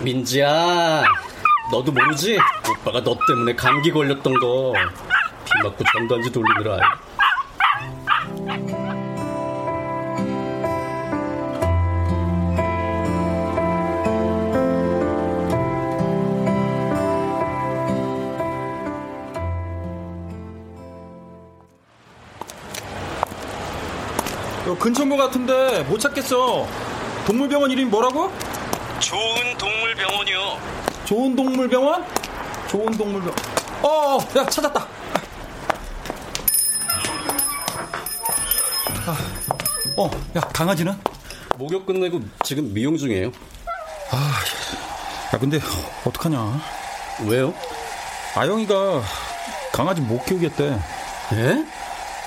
민지야, 0.00 1.02
너도 1.72 1.90
모르지? 1.90 2.38
오빠가 2.70 3.02
너 3.02 3.16
때문에 3.26 3.54
감기 3.56 3.90
걸렸던 3.90 4.34
거. 4.34 4.74
비 5.44 5.50
맞고 5.64 5.84
전단지 5.92 6.30
돌리느라. 6.30 6.78
근처인 24.82 25.08
것 25.08 25.16
같은데 25.16 25.84
못 25.84 25.96
찾겠어. 26.00 26.66
동물병원 27.24 27.70
이름이 27.70 27.88
뭐라고? 27.88 28.32
좋은 28.98 29.56
동물병원이요. 29.56 30.58
좋은 31.04 31.36
동물병원? 31.36 32.04
좋은 32.66 32.90
동물병원. 32.90 33.32
어, 33.82 34.16
어, 34.16 34.18
야 34.36 34.44
찾았다. 34.44 34.84
아, 39.06 39.16
어, 39.96 40.10
야 40.36 40.40
강아지는? 40.52 40.94
목욕 41.56 41.86
끝내고 41.86 42.20
지금 42.42 42.74
미용 42.74 42.96
중이에요. 42.96 43.30
아, 44.10 44.40
야 45.32 45.38
근데 45.38 45.60
어떡하냐? 46.04 46.60
왜요? 47.28 47.54
아영이가 48.34 49.00
강아지 49.72 50.00
못 50.00 50.24
키우겠대. 50.26 50.76
예? 51.34 51.64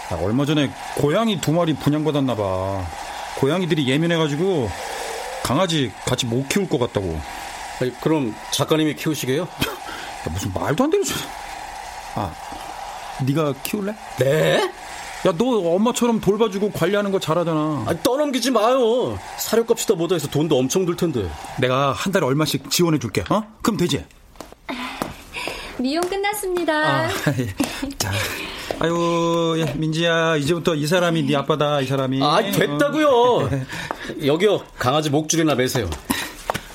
아, 0.10 0.16
얼마 0.22 0.46
전에 0.46 0.70
고양이 0.98 1.40
두 1.42 1.52
마리 1.52 1.74
분양받았나 1.74 2.36
봐. 2.36 2.86
고양이들이 3.40 3.88
예민해가지고 3.88 4.70
강아지 5.44 5.92
같이 6.06 6.26
못 6.26 6.48
키울 6.48 6.70
것 6.70 6.78
같다고. 6.78 7.20
아니, 7.82 8.00
그럼 8.02 8.34
작가님이 8.52 8.96
키우시게요? 8.96 9.44
야, 10.26 10.32
무슨 10.32 10.52
말도 10.54 10.84
안 10.84 10.90
되는 10.90 11.04
소리. 11.04 11.20
아, 12.16 12.34
네가 13.26 13.54
키울래? 13.64 13.96
네? 14.20 14.72
야, 15.28 15.34
너 15.36 15.46
엄마처럼 15.76 16.22
돌봐주고 16.22 16.72
관리하는 16.72 17.12
거 17.12 17.20
잘하잖아. 17.20 17.84
아니, 17.88 18.00
떠넘기지 18.04 18.52
마요. 18.52 19.18
사료값이 19.38 19.88
더 19.88 19.96
못해서 19.96 20.28
돈도 20.28 20.58
엄청 20.58 20.86
들 20.86 20.96
텐데. 20.96 21.28
내가 21.60 21.94
한 21.94 22.12
달에 22.14 22.26
얼마씩 22.26 22.70
지원해 22.70 23.00
줄게. 23.00 23.24
어? 23.30 23.44
그럼 23.64 23.78
되지? 23.78 24.06
미용 25.78 26.08
끝났습니다. 26.08 26.74
아, 26.74 27.10
자, 27.98 28.12
아유, 28.80 29.56
야, 29.66 29.72
민지야, 29.76 30.36
이제부터 30.38 30.76
이 30.76 30.86
사람이 30.86 31.24
네 31.24 31.36
아빠다, 31.36 31.80
이 31.82 31.88
사람이. 31.88 32.22
아, 32.22 32.42
됐다고요. 32.42 33.50
여기요, 34.26 34.60
강아지 34.78 35.10
목줄이나 35.10 35.56
매세요. 35.56 35.90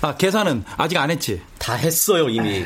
아, 0.01 0.15
계산은 0.17 0.65
아직 0.79 0.97
안 0.97 1.11
했지? 1.11 1.43
다 1.59 1.75
했어요, 1.75 2.29
이미. 2.29 2.65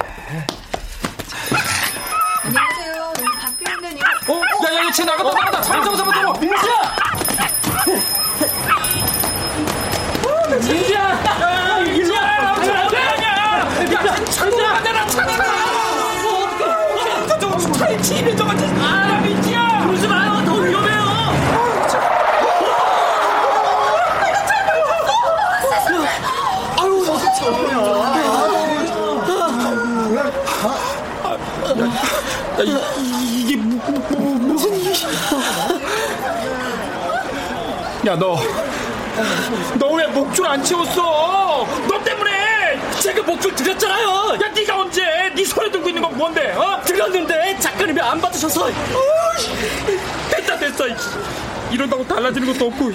안녕하세요. 2.45 3.13
여기 3.17 3.23
박규현 3.41 3.81
매니. 3.83 4.01
어, 4.01 4.67
야, 4.67 4.75
야, 4.75 4.87
야, 4.87 4.91
쟤 4.93 5.05
나갔다, 5.05 5.31
나갔다. 5.31 5.63
잡아, 5.63 5.85
잡아, 5.85 5.97
잡아, 5.97 6.13
잡아. 6.13 6.39
민지야! 6.39 6.93
민지야! 10.69 11.01
야, 11.01 11.81
민지야! 11.81 12.21
야, 13.93 14.25
찾아라! 14.27 14.81
내라 14.81 15.07
찾아라! 15.09 15.45
좀 17.41 17.73
차에 17.73 18.01
침이 18.01 18.37
좀 18.37 18.49
아, 18.49 18.55
민지야! 18.55 19.04
이, 32.63 33.41
이게 33.41 33.57
무, 33.57 33.75
무, 34.11 34.35
무슨 34.53 34.85
야, 38.07 38.15
너. 38.17 38.37
너 39.79 39.87
왜 39.95 40.07
목줄 40.09 40.47
안 40.47 40.63
채웠어? 40.63 41.67
너 41.89 42.05
때문에 42.05 42.79
제가 43.01 43.23
목줄 43.23 43.55
드렸잖아요. 43.55 44.39
야, 44.43 44.49
네가 44.55 44.79
언제? 44.81 45.03
네 45.35 45.45
손에 45.45 45.71
들고 45.71 45.89
있는 45.89 46.03
건 46.03 46.17
뭔데? 46.17 46.53
어? 46.53 46.81
드렸는데 46.85 47.57
작가님이 47.59 48.01
안 48.01 48.21
받으셔서. 48.21 48.69
됐다 50.31 50.59
됐어. 50.59 50.85
이런다고 51.71 52.07
달라지는 52.07 52.53
것도 52.53 52.67
없고. 52.67 52.93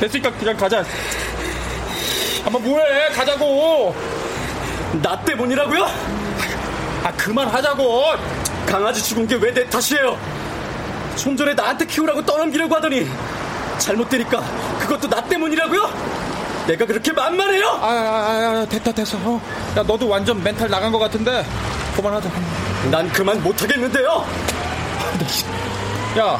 됐으니까 0.00 0.32
그냥 0.32 0.56
가자. 0.56 0.84
아마 2.44 2.58
뭐해? 2.58 3.08
가자고. 3.14 3.94
나 5.00 5.18
때문이라고요? 5.24 6.21
아 7.04 7.12
그만하자고. 7.12 8.04
강아지 8.66 9.02
죽은 9.02 9.26
게 9.26 9.36
왜 9.36 9.52
내 9.52 9.68
탓이에요? 9.68 10.16
좀 11.16 11.36
전에 11.36 11.52
나한테 11.54 11.84
키우라고 11.84 12.24
떠넘기려고 12.24 12.74
하더니 12.76 13.06
잘못되니까 13.78 14.40
그것도 14.80 15.08
나 15.08 15.22
때문이라고요? 15.24 15.90
내가 16.68 16.86
그렇게 16.86 17.12
만만해요? 17.12 17.66
아, 17.68 17.86
아, 17.86 18.60
아, 18.62 18.66
됐다, 18.68 18.92
됐어. 18.92 19.18
어. 19.18 19.40
야, 19.76 19.82
너도 19.82 20.08
완전 20.08 20.42
멘탈 20.42 20.70
나간 20.70 20.92
것 20.92 20.98
같은데. 21.00 21.44
그만하자. 21.96 22.30
난 22.90 23.08
그만 23.12 23.42
못하겠는데요. 23.42 24.24
야, 26.18 26.38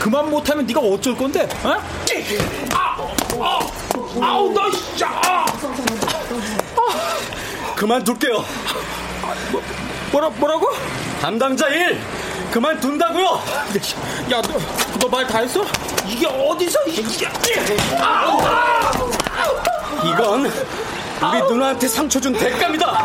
그만 0.00 0.28
못하면 0.28 0.66
네가 0.66 0.80
어쩔 0.80 1.16
건데? 1.16 1.48
어? 1.62 1.76
아우 4.20 4.52
너 4.52 4.70
진짜. 4.70 5.08
그만둘게요. 7.76 8.44
뭐 9.52 9.62
라 10.20 10.28
뭐라고? 10.30 10.68
담당자 11.20 11.68
일 11.68 12.00
그만둔다고요. 12.50 13.24
야, 14.32 14.40
너 14.42 14.58
너 14.98 15.08
말 15.08 15.26
다 15.26 15.38
했어? 15.40 15.64
이게 16.06 16.26
어디서 16.26 16.78
이게? 16.86 17.26
이건 20.04 20.46
우리 20.46 21.42
누나한테 21.48 21.88
상처 21.88 22.20
준 22.20 22.32
대가입니다. 22.32 23.02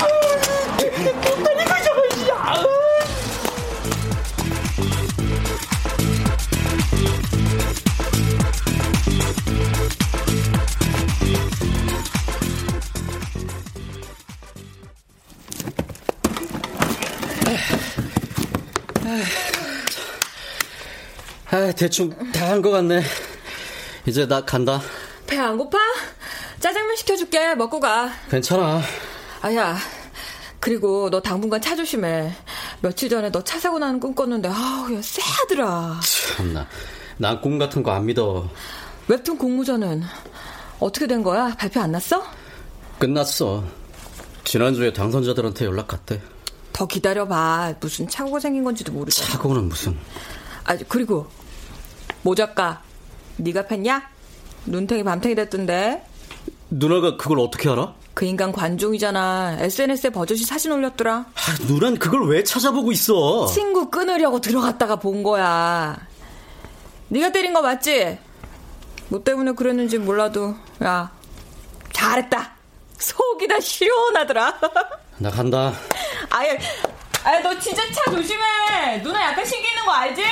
아, 21.52 21.72
대충 21.72 22.10
다 22.32 22.46
한 22.50 22.62
것 22.62 22.70
같네. 22.72 23.02
이제 24.06 24.28
나 24.28 24.44
간다. 24.46 24.82
배 25.28 25.38
안 25.38 25.58
고파? 25.58 25.78
짜장면 26.60 26.96
시켜줄게. 26.96 27.56
먹고 27.56 27.80
가. 27.80 28.10
괜찮아. 28.30 28.82
아야. 29.42 29.78
그리고 30.60 31.10
너 31.10 31.22
당분간 31.22 31.62
차 31.62 31.76
조심해. 31.76 32.34
며칠 32.82 33.10
전에 33.10 33.32
너 33.32 33.42
차 33.44 33.60
사고 33.60 33.80
나는 33.80 34.00
꿈 34.00 34.14
꿨는데 34.14 34.50
아우 34.50 34.94
야 34.94 35.02
쎄하더라. 35.02 36.00
참나. 36.38 36.68
난 37.18 37.42
꿈 37.42 37.58
같은 37.58 37.84
거 37.84 37.92
안 37.92 38.06
믿어. 38.06 38.50
웹툰 39.08 39.38
공모전은 39.38 40.04
어떻게 40.80 41.08
된 41.08 41.24
거야? 41.24 41.56
발표 41.58 41.80
안 41.82 41.92
났어? 41.92 42.24
끝났어. 43.00 43.64
지난주에 44.44 44.94
당선자들한테 44.94 45.66
연락 45.66 45.88
갔대. 45.88 46.22
더 46.74 46.86
기다려봐. 46.86 47.76
무슨 47.80 48.08
착오가 48.08 48.40
생긴 48.40 48.64
건지도 48.64 48.92
모르고. 48.92 49.12
사고는 49.12 49.66
무슨. 49.68 49.98
아 50.70 50.78
그리고 50.88 51.28
모 52.22 52.36
작가 52.36 52.84
네가 53.38 53.66
팼냐? 53.66 54.08
눈탱이 54.68 55.04
밤탱이 55.04 55.34
됐던데. 55.34 56.06
누나가 56.70 57.18
그걸 57.18 57.40
어떻게 57.40 57.70
알아? 57.70 57.96
그 58.14 58.26
인간 58.26 58.52
관종이잖아. 58.52 59.58
SNS에 59.62 60.12
버젓이 60.12 60.44
사진 60.44 60.72
올렸더라. 60.72 61.16
아, 61.16 61.66
누난 61.68 61.98
그걸 61.98 62.28
왜 62.30 62.44
찾아보고 62.44 62.92
있어? 62.92 63.48
친구 63.48 63.90
끊으려고 63.90 64.40
들어갔다가 64.40 64.98
본 64.98 65.24
거야. 65.24 65.98
네가 67.08 67.32
때린 67.32 67.54
거 67.54 67.64
맞지? 67.64 68.20
뭐 69.08 69.24
때문에 69.24 69.54
그랬는지 69.54 69.98
몰라도 69.98 70.54
야 70.84 71.12
잘했다. 71.94 72.52
속이 73.00 73.48
다 73.48 73.60
시원하더라. 73.60 74.60
나 75.18 75.32
간다. 75.32 75.74
아예 76.30 76.60
아예 77.30 77.42
너 77.42 77.60
진짜 77.60 77.84
차 77.92 78.10
조심해. 78.10 78.98
누나 79.04 79.22
약간 79.26 79.46
신기 79.46 79.68
있는 79.70 79.86
거 79.86 79.92
알지? 79.92 80.24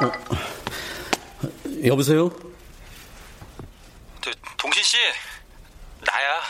어, 0.00 0.12
여보세요? 1.84 2.30
동신 4.56 4.84
씨, 4.84 4.96
나야. 6.06 6.40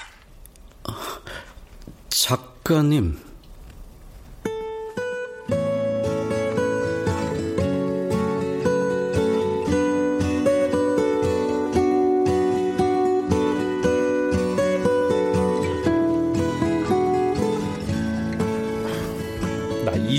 작가님. 2.11 3.24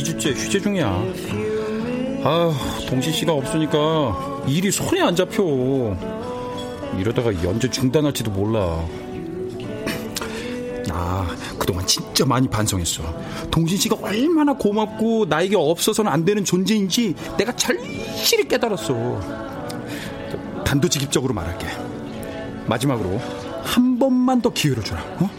2주째 0.06 0.36
휴재 0.36 0.60
중이야. 0.62 1.04
아, 2.24 2.54
동신 2.88 3.12
씨가 3.12 3.34
없으니까 3.34 4.44
일이 4.48 4.70
손에 4.72 5.02
안 5.02 5.16
잡혀. 5.16 5.44
이러다가 7.00 7.34
연재 7.44 7.70
중단할지도 7.72 8.30
몰라. 8.32 8.86
나 10.88 11.28
그동안 11.58 11.86
진짜 11.88 12.24
많이 12.26 12.48
반성했어. 12.48 13.04
동신 13.50 13.78
씨가 13.80 13.98
얼마나 14.02 14.54
고맙고 14.54 15.26
나에게 15.28 15.56
없어서는 15.56 16.12
안 16.12 16.24
되는 16.24 16.46
존재인지 16.46 17.16
내가 17.38 17.52
절실히 17.56 18.48
깨달았어. 18.48 19.20
단도직입적으로 20.64 21.34
말할게. 21.34 21.66
마지막으로 22.68 23.20
한 23.64 23.98
번만 23.98 24.42
더 24.42 24.50
기회를 24.52 24.84
주라. 24.84 25.02
어? 25.20 25.30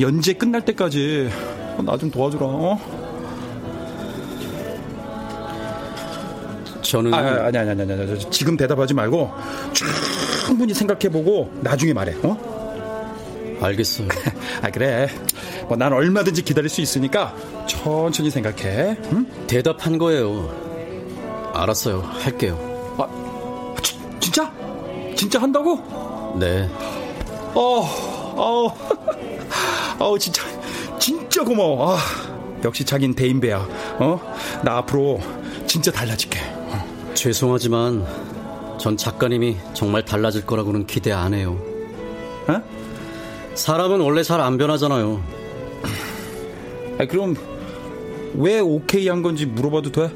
연재 0.00 0.34
끝날 0.34 0.64
때까지 0.64 1.30
나 1.84 1.96
좀 1.96 2.10
도와주라. 2.10 2.44
어? 2.46 3.11
저는 6.92 7.14
아, 7.14 7.46
아니 7.46 7.56
아니 7.56 7.70
아니 7.70 7.90
아니 7.90 8.30
지금 8.30 8.54
대답하지 8.54 8.92
말고 8.92 9.30
충분히 10.46 10.74
생각해보고 10.74 11.50
나중에 11.62 11.94
말해. 11.94 12.14
어? 12.22 13.56
알겠어요. 13.62 14.08
아 14.60 14.70
그래. 14.70 15.08
뭐 15.68 15.76
난 15.78 15.90
얼마든지 15.94 16.42
기다릴 16.42 16.68
수 16.68 16.82
있으니까 16.82 17.34
천천히 17.66 18.28
생각해. 18.28 18.98
응? 19.10 19.26
대답한 19.46 19.96
거예요. 19.96 20.50
알았어요. 21.54 22.02
할게요. 22.02 22.58
아, 22.98 23.74
지, 23.82 23.98
진짜? 24.20 24.52
진짜 25.16 25.40
한다고? 25.40 25.76
네. 26.38 26.68
어, 27.54 27.88
어, 28.36 28.74
어, 29.98 30.18
진짜, 30.18 30.42
진짜 30.98 31.42
고마워. 31.42 31.94
아, 31.96 31.98
역시 32.64 32.84
자긴 32.84 33.14
대인배야. 33.14 33.66
어? 33.98 34.20
나 34.62 34.76
앞으로 34.78 35.20
진짜 35.66 35.90
달라질게. 35.90 36.51
죄송하지만 37.14 38.04
전 38.78 38.96
작가님이 38.96 39.56
정말 39.74 40.04
달라질 40.04 40.44
거라고는 40.46 40.86
기대 40.86 41.12
안 41.12 41.34
해요. 41.34 41.58
어? 42.48 42.62
사람은 43.54 44.00
원래 44.00 44.22
잘 44.22 44.40
안 44.40 44.58
변하잖아요. 44.58 45.22
아, 46.98 47.06
그럼 47.06 47.36
왜 48.34 48.60
오케이 48.60 49.08
한 49.08 49.22
건지 49.22 49.46
물어봐도 49.46 49.92
돼? 49.92 50.10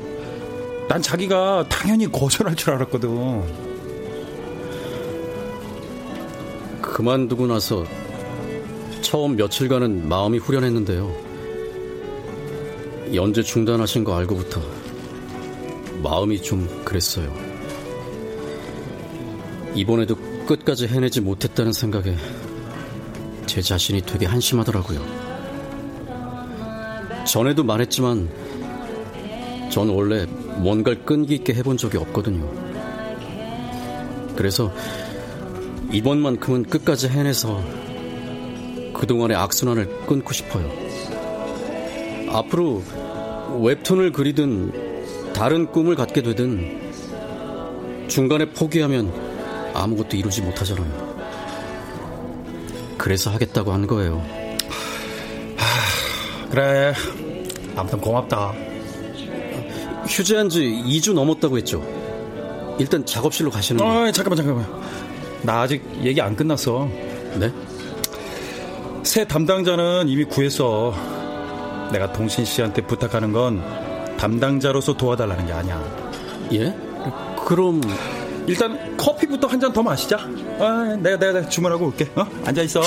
난 0.88 1.02
자기가 1.02 1.66
당연히 1.68 2.10
거절할 2.10 2.56
줄 2.56 2.70
알았거든. 2.74 3.66
그만두고 6.80 7.46
나서 7.46 7.84
처음 9.02 9.36
며칠간은 9.36 10.08
마음이 10.08 10.38
후련했는데요. 10.38 11.26
연재 13.14 13.42
중단하신 13.42 14.02
거 14.04 14.16
알고부터 14.16 14.60
마음이 16.02 16.42
좀 16.42 16.68
그랬어요. 16.84 17.32
이번에도 19.74 20.16
끝까지 20.46 20.86
해내지 20.86 21.20
못했다는 21.20 21.72
생각에 21.72 22.16
제 23.46 23.60
자신이 23.60 24.02
되게 24.02 24.26
한심하더라고요. 24.26 25.00
전에도 27.26 27.64
말했지만 27.64 28.28
전 29.70 29.88
원래 29.88 30.26
뭔가를 30.56 31.04
끈기 31.04 31.34
있게 31.34 31.54
해본 31.54 31.76
적이 31.76 31.98
없거든요. 31.98 32.48
그래서 34.36 34.72
이번만큼은 35.92 36.64
끝까지 36.64 37.08
해내서 37.08 37.62
그동안의 38.94 39.36
악순환을 39.36 40.06
끊고 40.06 40.32
싶어요. 40.32 40.70
앞으로 42.30 42.82
웹툰을 43.60 44.12
그리든 44.12 44.86
다른 45.36 45.70
꿈을 45.70 45.94
갖게 45.94 46.22
되든 46.22 48.08
중간에 48.08 48.46
포기하면 48.46 49.12
아무것도 49.74 50.16
이루지 50.16 50.40
못하잖아요. 50.40 51.06
그래서 52.96 53.30
하겠다고 53.30 53.70
한 53.70 53.86
거예요. 53.86 54.24
그래. 56.50 56.94
아무튼 57.76 58.00
고맙다. 58.00 58.54
휴재한 60.08 60.48
지 60.48 60.60
2주 60.62 61.12
넘었다고 61.12 61.58
했죠. 61.58 61.84
일단 62.78 63.04
작업실로 63.04 63.50
가시는 63.50 63.78
거. 63.78 64.04
어, 64.04 64.10
잠깐만 64.12 64.36
잠깐만. 64.38 64.66
나 65.42 65.60
아직 65.60 65.84
얘기 66.02 66.18
안 66.18 66.34
끝났어. 66.34 66.88
네? 67.38 67.52
새 69.02 69.26
담당자는 69.26 70.08
이미 70.08 70.24
구했어. 70.24 70.94
내가 71.92 72.10
동신 72.14 72.46
씨한테 72.46 72.80
부탁하는 72.86 73.32
건 73.32 73.85
담당자로서 74.18 74.96
도와달라는 74.96 75.46
게 75.46 75.52
아니야. 75.52 75.82
예? 76.52 76.74
그럼 77.46 77.80
일단 78.46 78.96
커피부터 78.96 79.46
한 79.48 79.60
잔 79.60 79.72
더 79.72 79.82
마시자. 79.82 80.16
아, 80.58 80.96
내가, 81.00 81.16
내가 81.18 81.32
내가 81.32 81.48
주문하고 81.48 81.86
올게. 81.86 82.08
어? 82.14 82.24
앉아 82.44 82.62
있어. 82.62 82.80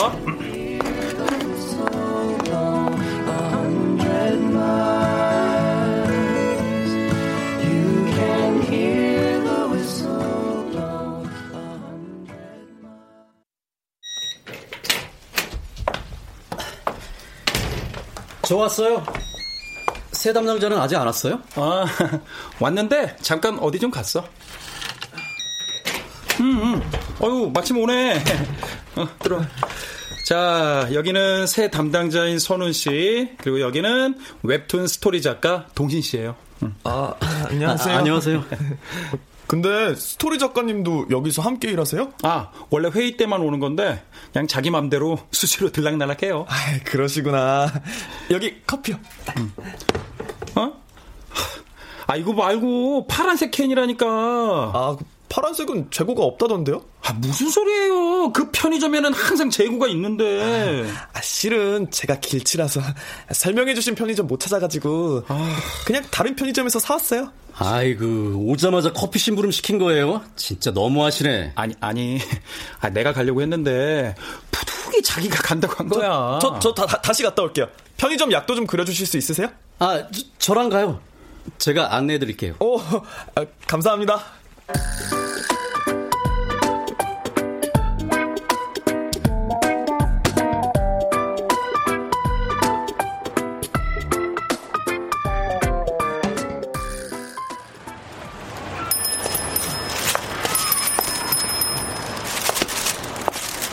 저 18.43 18.57
왔어요. 18.57 19.03
새 20.19 20.33
담당자는 20.33 20.77
아직 20.77 20.97
안 20.97 21.05
왔어요? 21.05 21.39
아, 21.55 21.85
왔는데 22.59 23.15
잠깐 23.21 23.57
어디 23.57 23.79
좀 23.79 23.89
갔어. 23.89 24.27
음, 26.41 26.61
음. 26.61 26.91
어유 27.21 27.51
마침 27.53 27.77
오네. 27.77 28.21
어, 28.97 29.07
들어. 29.19 29.41
자, 30.25 30.89
여기는 30.91 31.47
새 31.47 31.71
담당자인 31.71 32.37
선훈 32.37 32.73
씨, 32.73 33.29
그리고 33.37 33.61
여기는 33.61 34.19
웹툰 34.43 34.87
스토리 34.87 35.21
작가 35.21 35.67
동신 35.73 36.01
씨예요. 36.01 36.35
음. 36.63 36.75
아, 36.83 37.13
안녕하세요. 37.49 37.95
아, 37.95 37.99
안녕하세요. 37.99 38.43
근데 39.47 39.95
스토리 39.95 40.37
작가님도 40.37 41.07
여기서 41.11 41.41
함께 41.41 41.71
일하세요? 41.71 42.11
아, 42.23 42.51
원래 42.69 42.89
회의 42.93 43.15
때만 43.15 43.39
오는 43.39 43.59
건데 43.61 44.03
그냥 44.33 44.47
자기 44.47 44.69
맘대로 44.69 45.17
수시로 45.31 45.71
들락날락해요. 45.71 46.45
아, 46.47 46.55
그러시구나. 46.83 47.71
여기 48.31 48.61
커피요. 48.67 48.99
음. 49.37 49.53
어? 52.09 52.11
아, 52.11 52.15
이거 52.15 52.33
말고 52.33 53.05
파란색 53.07 53.51
캔이라니까. 53.51 54.05
아, 54.07 54.97
파란색은 55.29 55.91
재고가 55.91 56.23
없다던데요? 56.23 56.81
아, 57.03 57.13
무슨 57.13 57.49
소리예요? 57.51 58.33
그 58.33 58.49
편의점에는 58.51 59.13
항상 59.13 59.51
재고가 59.51 59.87
있는데. 59.89 60.89
아, 61.13 61.21
실은 61.21 61.89
제가 61.91 62.19
길치라서 62.19 62.81
설명해주신 63.31 63.93
편의점 63.93 64.25
못 64.25 64.39
찾아가지고 64.39 65.23
아... 65.27 65.57
그냥 65.85 66.03
다른 66.09 66.35
편의점에서 66.35 66.79
사왔어요. 66.79 67.31
아이고 67.61 68.05
오자마자 68.47 68.93
커피 68.93 69.19
심부름 69.19 69.51
시킨 69.51 69.79
거예요? 69.79 70.21
진짜 70.35 70.71
너무하시네. 70.71 71.53
아니 71.55 71.75
아니, 71.81 72.19
아, 72.79 72.89
내가 72.89 73.11
가려고 73.11 73.41
했는데 73.41 74.15
푸둑이 74.49 75.01
자기가 75.03 75.41
간다고 75.43 75.75
한 75.75 75.89
거야. 75.89 76.39
저저 76.41 76.73
다시 76.73 77.21
갔다 77.21 77.43
올게요. 77.43 77.67
편의점 77.97 78.31
약도 78.31 78.55
좀 78.55 78.65
그려주실 78.65 79.05
수 79.05 79.17
있으세요? 79.17 79.49
아, 79.79 80.03
저, 80.37 80.53
랑 80.53 80.69
가요. 80.69 80.99
제가 81.57 81.95
안내해 81.95 82.19
드릴게요. 82.19 82.55
오, 82.59 82.79
아, 82.79 83.45
감사합니다. 83.67 84.23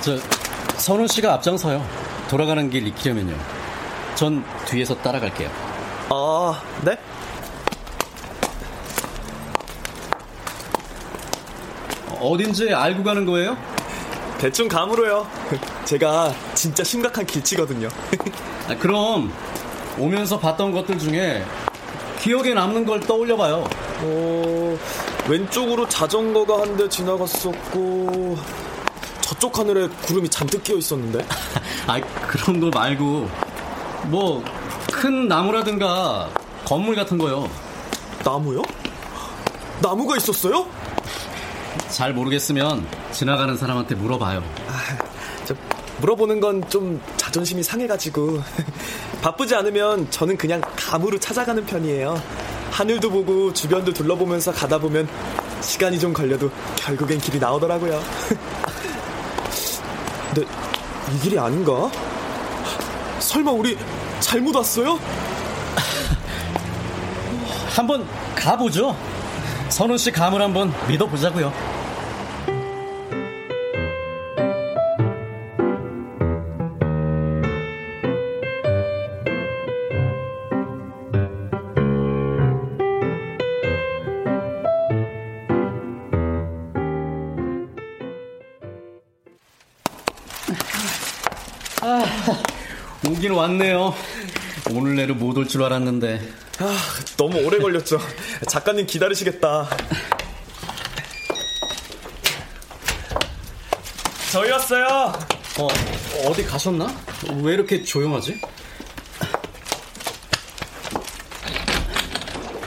저 0.02 0.16
선우 0.78 1.08
씨가 1.08 1.34
앞장서요. 1.34 1.84
돌아가는 2.30 2.70
길 2.70 2.86
익히려면요. 2.86 3.36
전 4.14 4.44
뒤에서 4.66 4.94
따라갈게요. 5.02 5.50
아, 6.10 6.62
네? 6.84 6.96
어딘지 12.30 12.72
알고 12.72 13.02
가는 13.04 13.24
거예요? 13.26 13.56
대충 14.38 14.68
감으로요. 14.68 15.26
제가 15.84 16.32
진짜 16.54 16.84
심각한 16.84 17.24
길치거든요. 17.24 17.88
아, 18.68 18.76
그럼 18.76 19.32
오면서 19.98 20.38
봤던 20.38 20.72
것들 20.72 20.98
중에 20.98 21.44
기억에 22.20 22.52
남는 22.54 22.84
걸 22.84 23.00
떠올려봐요. 23.00 23.64
어, 24.02 24.78
왼쪽으로 25.28 25.88
자전거가 25.88 26.60
한 26.62 26.76
대 26.76 26.88
지나갔었고 26.88 28.36
저쪽 29.22 29.58
하늘에 29.58 29.88
구름이 30.02 30.28
잔뜩 30.28 30.62
끼어 30.62 30.76
있었는데. 30.76 31.24
아 31.86 32.00
그런 32.28 32.60
거 32.60 32.68
말고 32.76 33.28
뭐 34.06 34.42
큰 34.92 35.28
나무라든가 35.28 36.30
건물 36.64 36.94
같은 36.94 37.18
거요. 37.18 37.50
나무요? 38.24 38.62
나무가 39.82 40.16
있었어요? 40.16 40.66
잘 41.88 42.12
모르겠으면 42.12 42.86
지나가는 43.12 43.56
사람한테 43.56 43.94
물어봐요. 43.94 44.42
아, 44.68 44.82
저 45.44 45.54
물어보는 46.00 46.40
건 46.40 46.62
좀 46.68 47.00
자존심이 47.16 47.62
상해가지고 47.62 48.42
바쁘지 49.22 49.54
않으면 49.54 50.10
저는 50.10 50.36
그냥 50.36 50.60
감으로 50.76 51.18
찾아가는 51.18 51.64
편이에요. 51.64 52.20
하늘도 52.70 53.10
보고 53.10 53.52
주변도 53.52 53.92
둘러보면서 53.92 54.52
가다 54.52 54.78
보면 54.78 55.08
시간이 55.62 55.98
좀 55.98 56.12
걸려도 56.12 56.50
결국엔 56.76 57.18
길이 57.20 57.38
나오더라고요. 57.38 58.02
근데 60.34 60.46
이 61.14 61.18
길이 61.20 61.38
아닌가? 61.38 61.90
설마 63.20 63.50
우리 63.52 63.78
잘못 64.20 64.54
왔어요? 64.54 64.98
한번 67.74 68.06
가보죠. 68.34 68.96
선우 69.76 69.98
씨 69.98 70.10
감을 70.10 70.40
한번 70.40 70.72
믿어보자고요. 70.88 71.52
아, 91.82 92.02
오긴 93.06 93.32
왔네요. 93.32 93.94
오늘 94.70 94.96
내로 94.96 95.14
못 95.14 95.36
올 95.36 95.46
줄 95.46 95.62
알았는데. 95.62 96.45
아, 96.58 96.78
너무 97.16 97.44
오래 97.44 97.58
걸렸죠. 97.58 97.98
작가님 98.48 98.86
기다리시겠다. 98.86 99.68
저희 104.32 104.50
왔어요. 104.50 105.12
어, 105.58 105.68
어디 106.26 106.44
가셨나? 106.44 106.94
왜 107.42 107.54
이렇게 107.54 107.82
조용하지? 107.82 108.40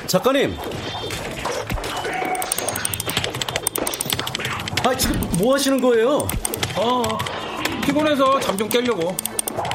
작가님. 0.08 0.58
아, 4.84 4.96
지금 4.96 5.20
뭐 5.38 5.54
하시는 5.56 5.80
거예요? 5.82 6.28
어, 6.76 7.04
피곤해서 7.86 8.40
잠 8.40 8.58
좀 8.58 8.68
깨려고. 8.70 9.16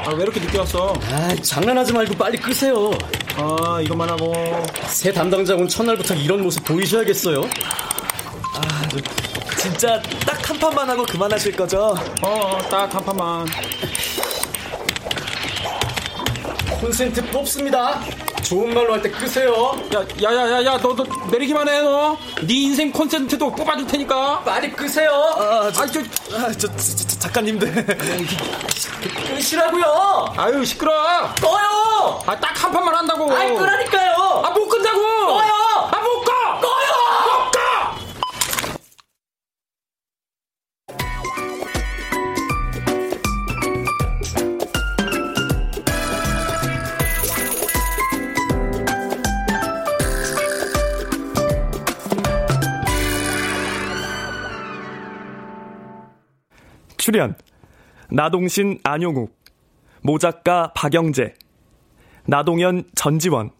아, 0.04 0.10
왜 0.10 0.22
이렇게 0.22 0.40
늦게 0.40 0.58
왔어? 0.58 0.92
아, 1.10 1.34
장난하지 1.42 1.92
말고 1.92 2.14
빨리 2.16 2.38
끄세요. 2.38 2.90
아, 3.36 3.80
이것만 3.82 4.08
하고. 4.10 4.32
새 4.86 5.12
담당자분 5.12 5.68
첫날부터 5.68 6.14
이런 6.14 6.42
모습 6.42 6.64
보이셔야겠어요. 6.64 7.42
아, 7.42 8.88
진짜 9.58 10.00
딱 10.26 10.44
한 10.44 10.58
판만 10.58 10.88
하고 10.90 11.04
그만하실 11.04 11.56
거죠? 11.56 11.94
어, 12.22 12.58
딱 12.70 12.94
한 12.94 13.04
판만. 13.04 13.46
콘센트 16.80 17.24
뽑습니다. 17.30 18.00
좋은 18.42 18.74
말로 18.74 18.92
할 18.92 19.00
때 19.02 19.10
끄세요. 19.10 19.74
야, 19.94 20.00
야, 20.22 20.34
야, 20.36 20.50
야, 20.50 20.64
야, 20.66 20.78
너, 20.78 20.94
너 20.94 21.06
내리기만 21.30 21.66
해, 21.66 21.80
너. 21.80 22.16
네 22.46 22.54
인생 22.54 22.92
콘센트도 22.92 23.50
뽑아줄 23.54 23.86
테니까. 23.86 24.42
빨리 24.44 24.70
끄세요. 24.70 25.10
아, 25.10 25.70
저, 25.72 25.82
아, 25.82 25.86
저, 25.86 26.00
아, 26.36 26.52
저, 26.52 26.68
저, 26.76 26.76
저 26.76 27.03
작가님들. 27.24 27.72
끄시라고요. 29.34 30.34
아유, 30.36 30.62
시끄러. 30.64 30.92
꺼요. 31.40 32.20
아, 32.26 32.38
딱 32.38 32.54
한 32.64 32.72
판만 32.72 32.94
한다고. 32.94 33.30
아, 33.32 33.36
끄라니까요. 33.46 34.42
아, 34.44 34.50
못 34.50 34.68
끈다고. 34.68 35.00
꺼요. 35.00 35.53
출연. 57.04 57.36
나동신 58.08 58.80
안용욱. 58.82 59.38
모작가 60.00 60.72
박영재. 60.72 61.34
나동현 62.24 62.84
전지원. 62.94 63.50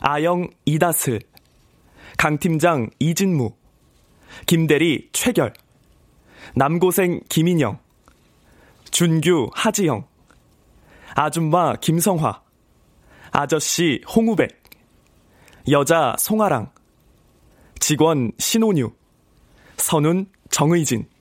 아영 0.00 0.48
이다슬. 0.64 1.20
강팀장 2.16 2.88
이진무. 2.98 3.54
김대리 4.46 5.10
최결. 5.12 5.52
남고생 6.54 7.20
김인영. 7.28 7.80
준규 8.90 9.50
하지영. 9.52 10.08
아줌마 11.14 11.76
김성화. 11.76 12.42
아저씨 13.30 14.00
홍우백. 14.08 14.62
여자 15.70 16.16
송아랑. 16.18 16.72
직원 17.78 18.32
신온유. 18.38 18.90
선운 19.76 20.32
정의진 20.48 21.12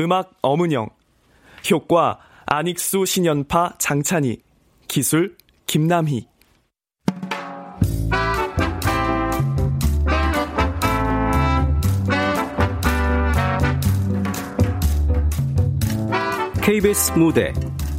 음악 0.00 0.30
어문영, 0.42 0.90
효과 1.70 2.20
안익수 2.46 3.04
신연파 3.04 3.74
장찬희, 3.78 4.38
기술 4.86 5.36
김남희. 5.66 6.28
KBS 16.62 17.12
무대 17.18 17.52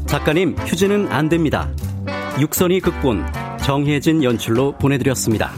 작가님 0.05 0.55
휴지는 0.59 1.11
안 1.11 1.27
됩니다. 1.27 1.69
육선이 2.39 2.79
극본 2.79 3.25
정혜진 3.61 4.23
연출로 4.23 4.71
보내드렸습니다. 4.77 5.51